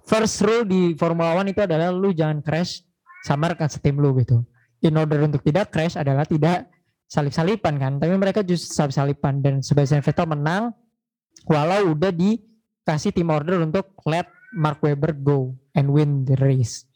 [0.09, 2.81] First rule di Formula One itu adalah lu jangan crash
[3.29, 4.41] sama rekan setim lu gitu.
[4.81, 6.73] In order untuk tidak crash adalah tidak
[7.13, 7.93] salip-salipan kan.
[8.01, 9.45] Tapi mereka justru salip-salipan.
[9.45, 10.73] Dan Sebastian Vettel menang
[11.45, 16.88] walau udah dikasih tim order untuk let Mark Webber go and win the race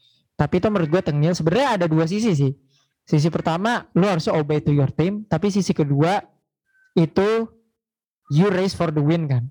[0.43, 2.51] tapi itu menurut gue tengil sebenarnya ada dua sisi sih.
[3.07, 6.19] Sisi pertama lu harus obey to your team, tapi sisi kedua
[6.99, 7.47] itu
[8.35, 9.47] you race for the win kan.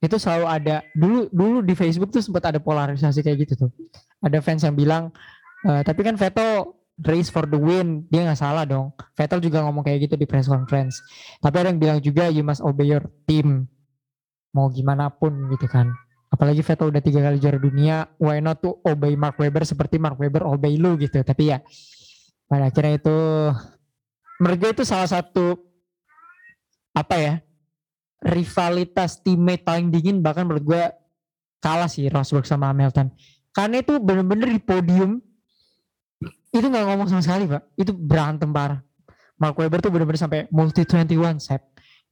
[0.00, 3.70] Itu selalu ada dulu dulu di Facebook tuh sempat ada polarisasi kayak gitu tuh.
[4.24, 5.12] Ada fans yang bilang
[5.68, 6.72] "Eh, tapi kan Vettel
[7.04, 8.96] race for the win, dia nggak salah dong.
[9.12, 11.04] Vettel juga ngomong kayak gitu di press conference.
[11.44, 13.68] Tapi ada yang bilang juga you must obey your team.
[14.56, 15.92] Mau gimana pun gitu kan.
[16.30, 20.16] Apalagi Vettel udah tiga kali juara dunia why not to obey Mark Webber seperti Mark
[20.16, 21.20] Webber obey lu gitu.
[21.20, 21.58] Tapi ya
[22.46, 23.18] pada akhirnya itu
[24.40, 25.58] gue itu salah satu
[26.94, 27.34] apa ya
[28.24, 30.82] rivalitas teammate paling dingin bahkan menurut gue
[31.60, 33.10] kalah sih Rosberg sama Hamilton.
[33.50, 35.18] Karena itu bener-bener di podium
[36.50, 37.62] itu nggak ngomong sama sekali pak.
[37.74, 38.80] Itu berantem parah.
[39.40, 41.64] Mark Webber tuh bener-bener sampai multi 21 set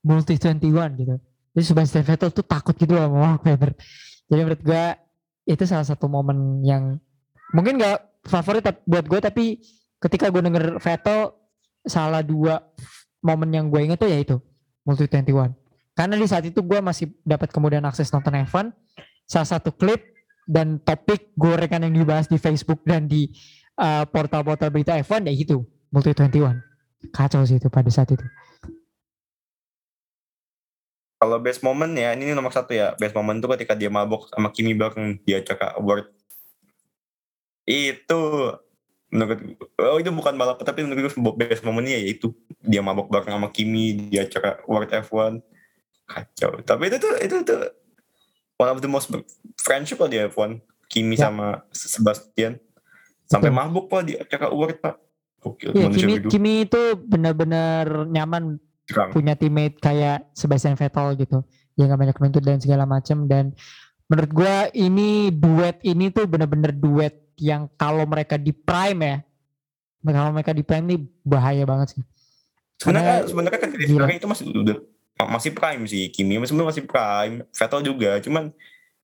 [0.03, 0.63] multi 21
[0.97, 1.17] gitu
[1.57, 3.73] jadi Sebastian Vettel tuh takut gitu loh sama Mark Webber.
[4.29, 4.85] Jadi menurut gue
[5.49, 7.01] itu salah satu momen yang
[7.57, 9.45] mungkin gak favorit buat gue tapi
[9.99, 11.33] ketika gue denger Vettel
[11.89, 12.61] salah dua
[13.25, 14.37] momen yang gue inget tuh ya itu
[14.85, 15.57] multi 21
[15.97, 18.71] karena di saat itu gue masih dapat kemudian akses nonton F1
[19.25, 20.05] salah satu klip
[20.45, 23.33] dan topik gorengan yang dibahas di Facebook dan di
[23.81, 26.61] uh, portal-portal berita F1 ya gitu multi 21
[27.11, 28.25] kacau sih itu pada saat itu
[31.19, 32.95] kalau best moment ya ini nomor satu ya.
[32.95, 36.07] Best moment tuh ketika dia mabok sama Kimi bareng dia cakap award.
[37.67, 38.55] Itu
[39.11, 39.41] menurut
[39.83, 42.31] oh itu bukan balap tapi menurut gue best momennya ya itu.
[42.63, 45.43] Dia mabok bareng sama Kimi dia cakap award F1
[46.07, 46.51] kacau.
[46.63, 47.63] Tapi itu tuh itu tuh
[48.63, 49.11] one of the most
[49.59, 51.29] friendship lah di F1 Kimi ya.
[51.29, 52.63] sama Sebastian.
[53.27, 53.59] Sampai Betul.
[53.59, 54.97] mabuk pak di cakap award pak.
[55.47, 58.59] Oke, ya, Kimi, Kimi itu benar-benar nyaman
[58.89, 59.13] Terang.
[59.13, 61.45] punya teammate kayak Sebastian Vettel gitu
[61.77, 63.53] yang gak banyak menuntut dan segala macam dan
[64.09, 69.17] menurut gue ini duet ini tuh bener-bener duet yang kalau mereka di prime ya
[70.07, 72.03] kalau mereka di prime ini bahaya banget sih.
[72.79, 74.77] Sebenarnya sebenarnya kan sebenarnya itu masih udah
[75.19, 78.11] masih prime sih Kimi sebenarnya masih prime Vettel juga.
[78.23, 78.55] Cuman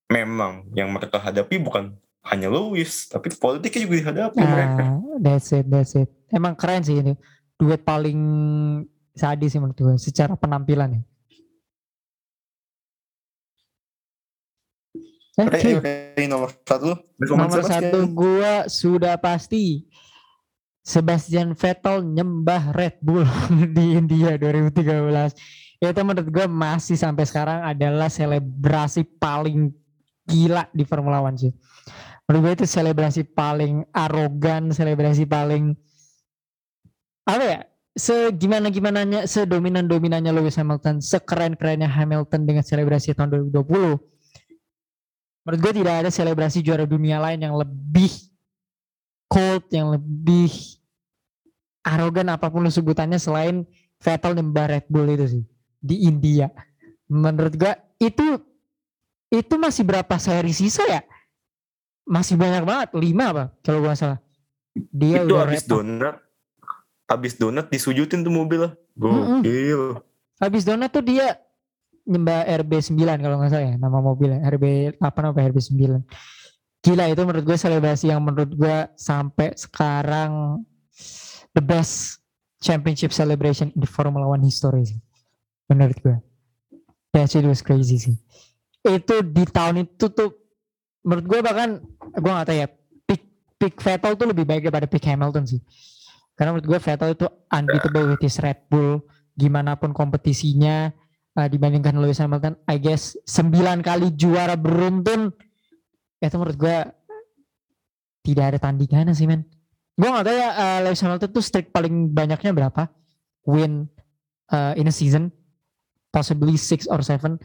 [0.07, 4.85] memang yang mereka hadapi bukan hanya Lewis tapi politiknya juga dihadapi nah, mereka.
[5.21, 6.09] that's it that's it.
[6.31, 7.15] Emang keren sih ini.
[7.59, 8.19] Duet paling
[9.15, 11.03] sadis sih menurut gue secara penampilan ya.
[15.35, 16.27] Eh, okay, okay.
[16.31, 16.95] nomor satu.
[17.19, 19.83] Nomor satu gue sudah pasti
[20.85, 23.27] Sebastian Vettel nyembah Red Bull
[23.77, 25.83] di India 2013.
[25.83, 29.75] Itu menurut gue masih sampai sekarang adalah selebrasi paling
[30.23, 31.53] gila di Formula One sih.
[32.31, 35.75] Menurut gue itu selebrasi paling arogan, selebrasi paling
[37.27, 37.61] apa ya?
[37.95, 45.73] Segimana gimananya sedominan dominannya Lewis Hamilton sekeren kerennya Hamilton dengan selebrasi tahun 2020 menurut gue
[45.79, 48.11] tidak ada selebrasi juara dunia lain yang lebih
[49.31, 50.51] cold yang lebih
[51.85, 53.69] arogan apa pun sebutannya selain
[54.01, 55.45] Vettel dan Red Bull itu sih
[55.85, 56.49] di India.
[57.09, 58.41] Menurut gue itu
[59.29, 61.01] itu masih berapa seri sisa ya?
[62.05, 64.21] Masih banyak banget lima apa kalau gue salah.
[64.75, 66.21] Dia itu habis donat
[67.15, 68.73] habis donat disujutin tuh mobil lah.
[68.99, 69.43] Gokil.
[69.43, 70.43] Mm-hmm.
[70.43, 71.39] Habis donat tuh dia
[72.05, 76.05] nyembah RB9 kalau nggak salah ya nama mobilnya RB apa nama RB9
[76.85, 80.61] gila itu menurut gue selebrasi yang menurut gue sampai sekarang
[81.57, 82.21] the best
[82.61, 85.01] championship celebration in the Formula One history sih
[85.73, 86.17] menurut gue
[87.17, 88.17] that shit was crazy sih
[88.85, 90.37] itu di tahun itu tuh
[91.09, 91.81] menurut gue bahkan
[92.21, 92.69] gue gak tahu ya
[93.09, 93.23] pick,
[93.57, 95.61] pick Vettel tuh lebih baik daripada pick Hamilton sih
[96.35, 98.99] karena menurut gue Vettel itu unbeatable with his Red Bull.
[99.35, 100.91] Gimana pun kompetisinya
[101.39, 102.59] uh, dibandingkan Lewis Hamilton.
[102.67, 103.55] I guess 9
[103.87, 105.31] kali juara beruntun.
[106.19, 106.77] Itu menurut gue
[108.27, 109.47] tidak ada tandingannya sih men.
[109.95, 112.91] Gue gak tahu ya uh, Lewis Hamilton tuh streak paling banyaknya berapa.
[113.47, 113.87] Win
[114.51, 115.31] uh, in a season.
[116.11, 117.39] Possibly 6 or 7.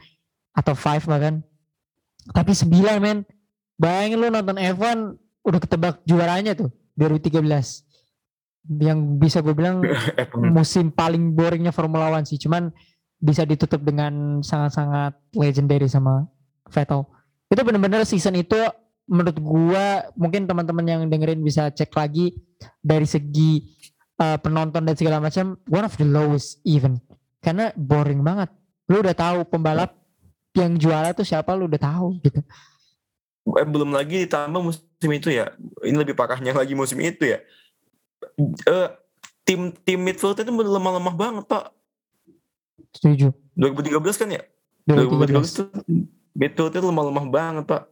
[0.58, 1.46] Atau 5 bahkan.
[2.34, 3.22] Tapi 9 men.
[3.78, 5.14] Bayangin lu nonton F1
[5.46, 6.74] udah ketebak juaranya tuh.
[6.98, 7.89] 2013
[8.68, 9.80] yang bisa gue bilang
[10.55, 12.41] musim paling boringnya Formula One sih.
[12.41, 12.74] Cuman
[13.20, 16.28] bisa ditutup dengan sangat-sangat legendary sama
[16.72, 17.07] Vettel.
[17.49, 18.60] Itu benar-benar season itu
[19.10, 19.86] menurut gue
[20.16, 22.38] mungkin teman-teman yang dengerin bisa cek lagi
[22.78, 23.66] dari segi
[24.22, 27.01] uh, penonton dan segala macam one of the lowest even
[27.41, 28.53] karena boring banget.
[28.89, 29.97] Lu udah tahu pembalap
[30.53, 32.41] yang juara tuh siapa lu udah tahu gitu.
[33.49, 35.49] Eh, belum lagi ditambah musim itu ya.
[35.82, 37.41] Ini lebih parahnya lagi musim itu ya
[38.66, 38.90] uh,
[39.44, 41.74] tim tim midfield itu lemah-lemah banget pak.
[42.96, 43.34] Setuju.
[43.58, 44.44] 2013 kan ya?
[44.88, 45.64] 2013, 2013 itu
[46.34, 47.84] midfield itu lemah-lemah banget pak.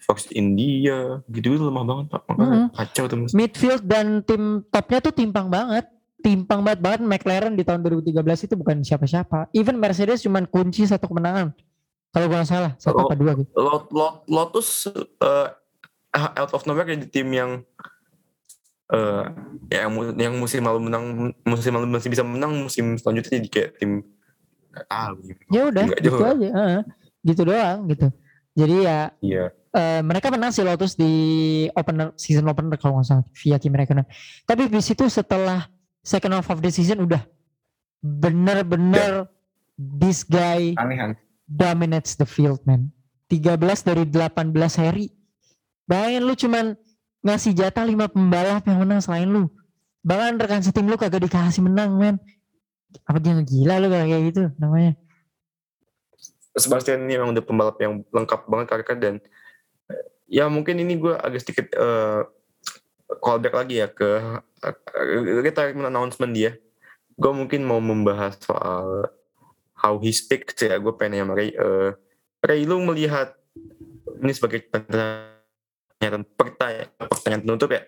[0.00, 2.22] Fox India gitu itu lemah banget pak.
[2.28, 2.68] Makanya hmm.
[2.72, 3.16] kacau tuh.
[3.36, 5.84] Midfield dan tim topnya tuh timpang banget.
[6.20, 9.48] Timpang banget banget McLaren di tahun 2013 itu bukan siapa-siapa.
[9.56, 11.56] Even Mercedes cuma kunci satu kemenangan.
[12.10, 13.48] Kalau gue salah, satu apa dua gitu.
[13.54, 14.90] Lot, lot, Lotus
[15.22, 15.48] uh,
[16.12, 17.62] out of nowhere jadi tim yang
[18.90, 19.24] uh,
[19.70, 21.04] yang yang musim lalu menang
[21.46, 23.90] musim lalu masih bisa menang musim selanjutnya jadi kayak tim
[24.86, 25.14] tahu
[25.50, 26.82] ya udah gitu aja uh,
[27.22, 28.08] gitu doang gitu
[28.50, 29.44] Jadi ya Iya.
[29.72, 31.12] eh, mereka menang si Lotus di
[31.70, 34.04] opener season opener kalau nggak salah via Kimi Räikkönen.
[34.42, 35.70] Tapi di situ setelah
[36.02, 37.22] second half of the season udah
[38.02, 39.30] bener-bener
[39.78, 41.18] this guy Aneh aneh.
[41.46, 42.90] dominates the field man.
[43.30, 45.06] 13 dari 18 seri.
[45.86, 46.74] Bayangin lu cuman
[47.20, 49.48] ngasih jatah 5 pembalap yang menang selain lu.
[50.00, 52.16] Bahkan rekan setim lu kagak dikasih menang men.
[53.04, 54.96] Apa dia gila lu kayak gitu namanya.
[56.56, 59.14] Sebastian ini memang udah pembalap yang lengkap banget karirnya dan
[59.92, 62.26] eh, ya mungkin ini gue agak sedikit eh,
[63.18, 64.10] callback lagi ya ke
[64.62, 64.76] uh,
[65.42, 66.56] retirement announcement dia.
[67.20, 69.10] Gue mungkin mau membahas soal
[69.76, 70.78] how he speaks ya.
[70.78, 71.52] Gue pengen sama Ray.
[71.52, 71.90] eh,
[72.40, 73.36] Ray lu melihat
[74.20, 74.64] ini sebagai
[76.00, 77.82] pertanyaan pertanyaan, pertanyaan penutup ya.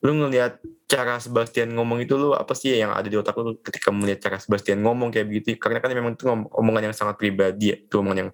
[0.00, 3.92] Lu ngelihat cara Sebastian ngomong itu lu apa sih yang ada di otak lu ketika
[3.92, 5.60] melihat cara Sebastian ngomong kayak begitu?
[5.60, 7.76] Karena kan memang itu omongan yang sangat pribadi ya.
[7.76, 8.30] Itu omongan yang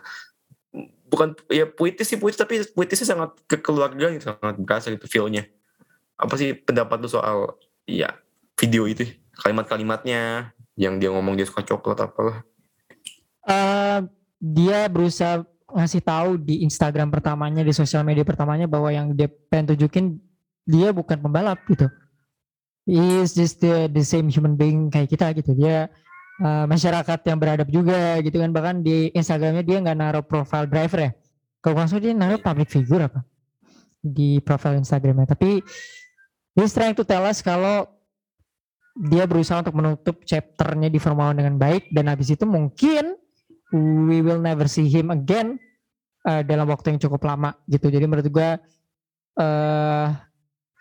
[1.10, 5.50] bukan ya puitis sih puitis tapi puitisnya sangat kekeluargaan gitu, sangat berasa gitu feel-nya.
[6.14, 7.58] Apa sih pendapat lu soal
[7.90, 8.14] ya
[8.54, 9.02] video itu
[9.42, 12.46] kalimat-kalimatnya yang dia ngomong dia suka coklat apalah.
[13.44, 14.00] eh
[14.40, 15.44] dia berusaha
[15.74, 20.22] ngasih tahu di Instagram pertamanya di sosial media pertamanya bahwa yang dia pengen tunjukin
[20.62, 21.90] dia bukan pembalap gitu.
[22.86, 25.56] He is just the, the same human being kayak kita gitu.
[25.58, 25.90] Dia
[26.40, 28.54] eh, masyarakat yang beradab juga gitu kan.
[28.54, 31.12] Bahkan di Instagramnya dia nggak naruh profile driver ya.
[31.58, 33.24] Kalau salah dia naruh public figure apa
[33.98, 35.26] di profile Instagramnya.
[35.26, 35.64] Tapi
[36.54, 37.88] he's trying to tell us kalau
[38.94, 43.18] dia berusaha untuk menutup chapternya di Formula dengan baik dan habis itu mungkin
[44.06, 45.58] we will never see him again
[46.24, 47.88] uh, dalam waktu yang cukup lama gitu.
[47.88, 48.58] Jadi menurut gua
[49.34, 50.06] eh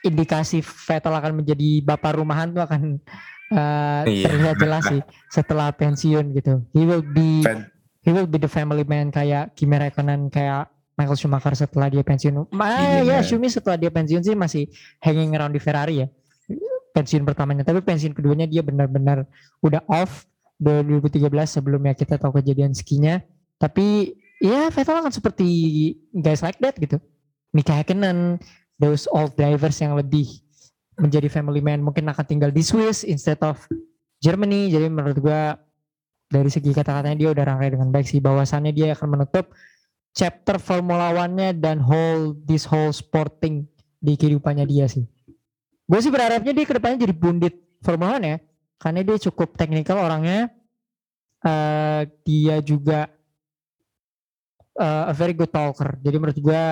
[0.04, 2.82] indikasi Vettel akan menjadi bapak rumahan tuh akan
[3.56, 4.28] uh, Iya.
[4.28, 6.60] terlihat jelas sih setelah pensiun gitu.
[6.76, 7.72] He will be Fan-
[8.04, 12.52] he will be the family man kayak Kimi Räikkönen kayak Michael Schumacher setelah dia pensiun.
[12.52, 13.02] Ma, Iya.
[13.02, 14.68] ya Schumi setelah dia pensiun sih masih
[15.00, 16.08] hanging around di Ferrari ya.
[16.94, 19.26] Pensiun pertamanya, tapi pensiun keduanya dia benar-benar
[19.66, 20.30] udah off
[20.62, 21.18] 2013
[21.50, 23.18] sebelumnya kita tahu kejadian skinya.
[23.58, 24.14] Tapi
[24.44, 25.48] ya Vettel akan seperti
[26.12, 27.00] guys like that gitu.
[27.56, 28.44] Mika Häkkinen,
[28.76, 30.28] those old drivers yang lebih
[31.00, 33.64] menjadi family man mungkin akan tinggal di Swiss instead of
[34.20, 34.68] Germany.
[34.68, 35.56] Jadi menurut gua
[36.28, 39.54] dari segi kata-katanya dia udah rangkai dengan baik sih bahwasannya dia akan menutup
[40.18, 43.70] chapter Formula One-nya dan whole this whole sporting
[44.02, 45.06] di kehidupannya dia sih.
[45.86, 47.54] Gue sih berharapnya dia ke depannya jadi bundit
[47.86, 48.38] Formula One ya,
[48.82, 50.50] karena dia cukup teknikal orangnya.
[51.44, 53.12] Eh dia juga
[54.80, 55.98] eh, a very good talker.
[56.02, 56.64] Jadi menurut gue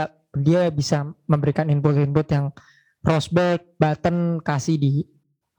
[0.41, 2.45] dia bisa memberikan input-input yang
[3.01, 5.03] Rosberg, Button kasih di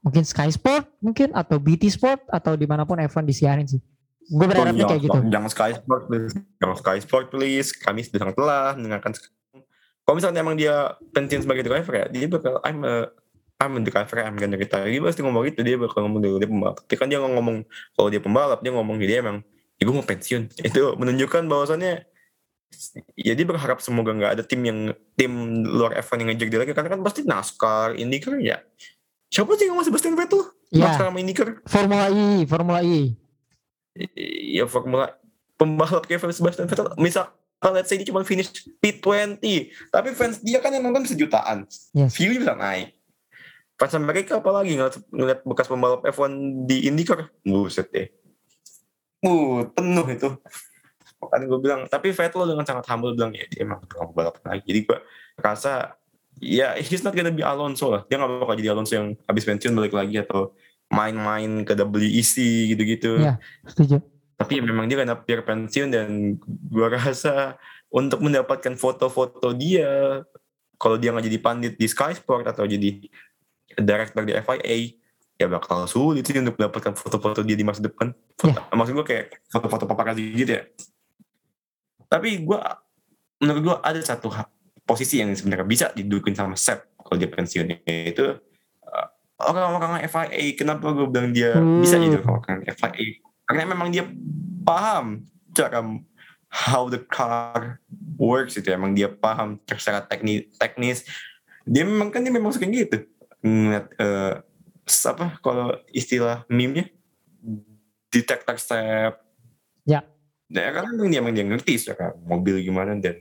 [0.03, 3.79] mungkin Sky Sport mungkin atau BT Sport atau di mana pun F1 disiarin sih.
[4.31, 5.19] Gue berharapnya Jangan- kayak gitu.
[5.27, 6.33] Jangan Sky Sport, please.
[6.59, 7.69] Jangan Sky Sport, please.
[7.75, 9.11] Kami sangat telah mendengarkan.
[10.03, 13.11] Kalau misalnya emang dia pensiun sebagai driver ya, dia bakal I'm a
[13.63, 14.87] I'm a driver, I'm gonna retire.
[14.87, 16.75] Dia pasti ngomong gitu, dia bakal ngomong dia, dia pembalap.
[16.83, 17.63] Tapi kan dia ngomong
[17.95, 19.39] kalau dia pembalap, dia ngomong dia emang,
[19.79, 20.51] ya gue mau pensiun.
[20.67, 22.03] Itu menunjukkan bahwasannya
[23.17, 25.31] ya dia berharap semoga nggak ada tim yang tim
[25.65, 28.57] luar F1 yang ngejar dia lagi karena kan pasti NASCAR, IndyCar ya.
[29.33, 30.45] Siapa sih yang mau Sebastian Vettel?
[30.69, 31.47] Ya, NASCAR sama IndyCar?
[31.65, 33.17] Formula E, Formula E.
[34.53, 35.13] ya formula
[35.53, 37.29] pembalap kayak Sebastian Vettel misal
[37.71, 38.49] let's say dia cuma finish
[38.81, 39.39] P20
[39.93, 42.17] tapi fans dia kan yang nonton sejutaan Yes.
[42.17, 42.97] view bisa naik
[43.77, 48.09] fans mereka apalagi ngeliat, ngeliat bekas pembalap F1 di IndyCar buset deh
[49.23, 50.29] uh penuh itu
[51.31, 54.63] kan gue bilang tapi Vettel dengan sangat humble bilang ya dia emang tukang balap lagi.
[54.65, 54.97] Jadi gue
[55.39, 55.95] rasa
[56.41, 58.01] ya he's not gonna be Alonso lah.
[58.07, 60.51] Dia gak bakal jadi Alonso yang habis pensiun balik lagi atau
[60.93, 62.35] main-main ke WEC
[62.73, 63.21] gitu-gitu.
[63.21, 63.41] Iya.
[63.65, 63.97] Setuju.
[64.33, 66.35] tapi memang dia kan hampir pensiun dan
[66.67, 67.55] gua rasa
[67.87, 70.25] untuk mendapatkan foto-foto dia
[70.75, 73.07] kalau dia nggak jadi pandit di Sky Sport atau jadi
[73.77, 74.77] director di FIA
[75.39, 78.11] ya bakal sulit sih untuk mendapatkan foto-foto dia di masa depan.
[78.35, 80.65] Foto, maksud gua kayak foto-foto paparazzi gitu ya
[82.13, 82.61] tapi gua
[83.41, 84.29] menurut gua ada satu
[84.85, 88.37] posisi yang sebenarnya bisa didudukin sama Sep kalau dia pensiun yaitu
[88.85, 89.07] uh,
[89.41, 91.81] orang-orang FIA kenapa gue bilang dia Hmm.
[91.81, 94.05] bisa jadi orang FIA karena memang dia
[94.61, 95.81] paham cara
[96.53, 97.81] how the car
[98.21, 101.07] works itu emang dia paham secara teknis teknis
[101.65, 103.07] dia memang kan dia memang suka gitu
[103.43, 104.33] ngeliat eh,
[104.87, 106.91] apa kalau istilah meme-nya
[108.13, 109.19] detector step.
[110.53, 113.17] Nah, karena dia emang dia ngerti secara mobil gimana dan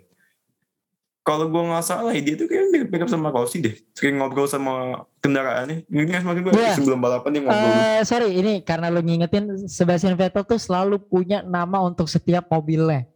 [1.23, 4.73] kalau gue nggak salah dia tuh kayak mirip-mirip sama Rossi deh sering ngobrol sama
[5.17, 6.75] kendaraannya ini kan maksud gue Iya.
[6.75, 11.41] sebelum balapan dia ngobrol Eh sorry, ini karena lu ngingetin Sebastian Vettel tuh selalu punya
[11.41, 13.07] nama untuk setiap mobilnya.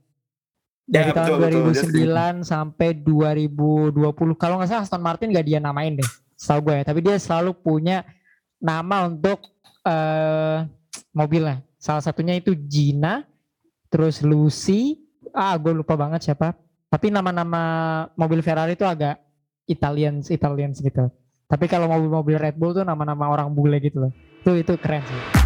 [0.87, 1.91] dari Ya, tahun betul, betul.
[1.91, 2.07] Dia
[2.39, 4.07] 2009 sampai 2020
[4.39, 7.53] kalau nggak salah Aston Martin gak dia namain deh setahu gue ya tapi dia selalu
[7.53, 8.07] punya
[8.57, 9.43] nama untuk
[9.83, 10.63] eh
[11.11, 13.27] mobilnya salah satunya itu Gina
[13.97, 15.01] terus Lucy.
[15.33, 16.53] Ah gue lupa banget siapa.
[16.93, 19.17] Tapi nama-nama mobil Ferrari itu agak
[19.65, 21.09] Italians Italians gitu.
[21.49, 24.13] Tapi kalau mobil-mobil Red Bull tuh nama-nama orang bule gitu loh.
[24.45, 25.46] Itu itu keren sih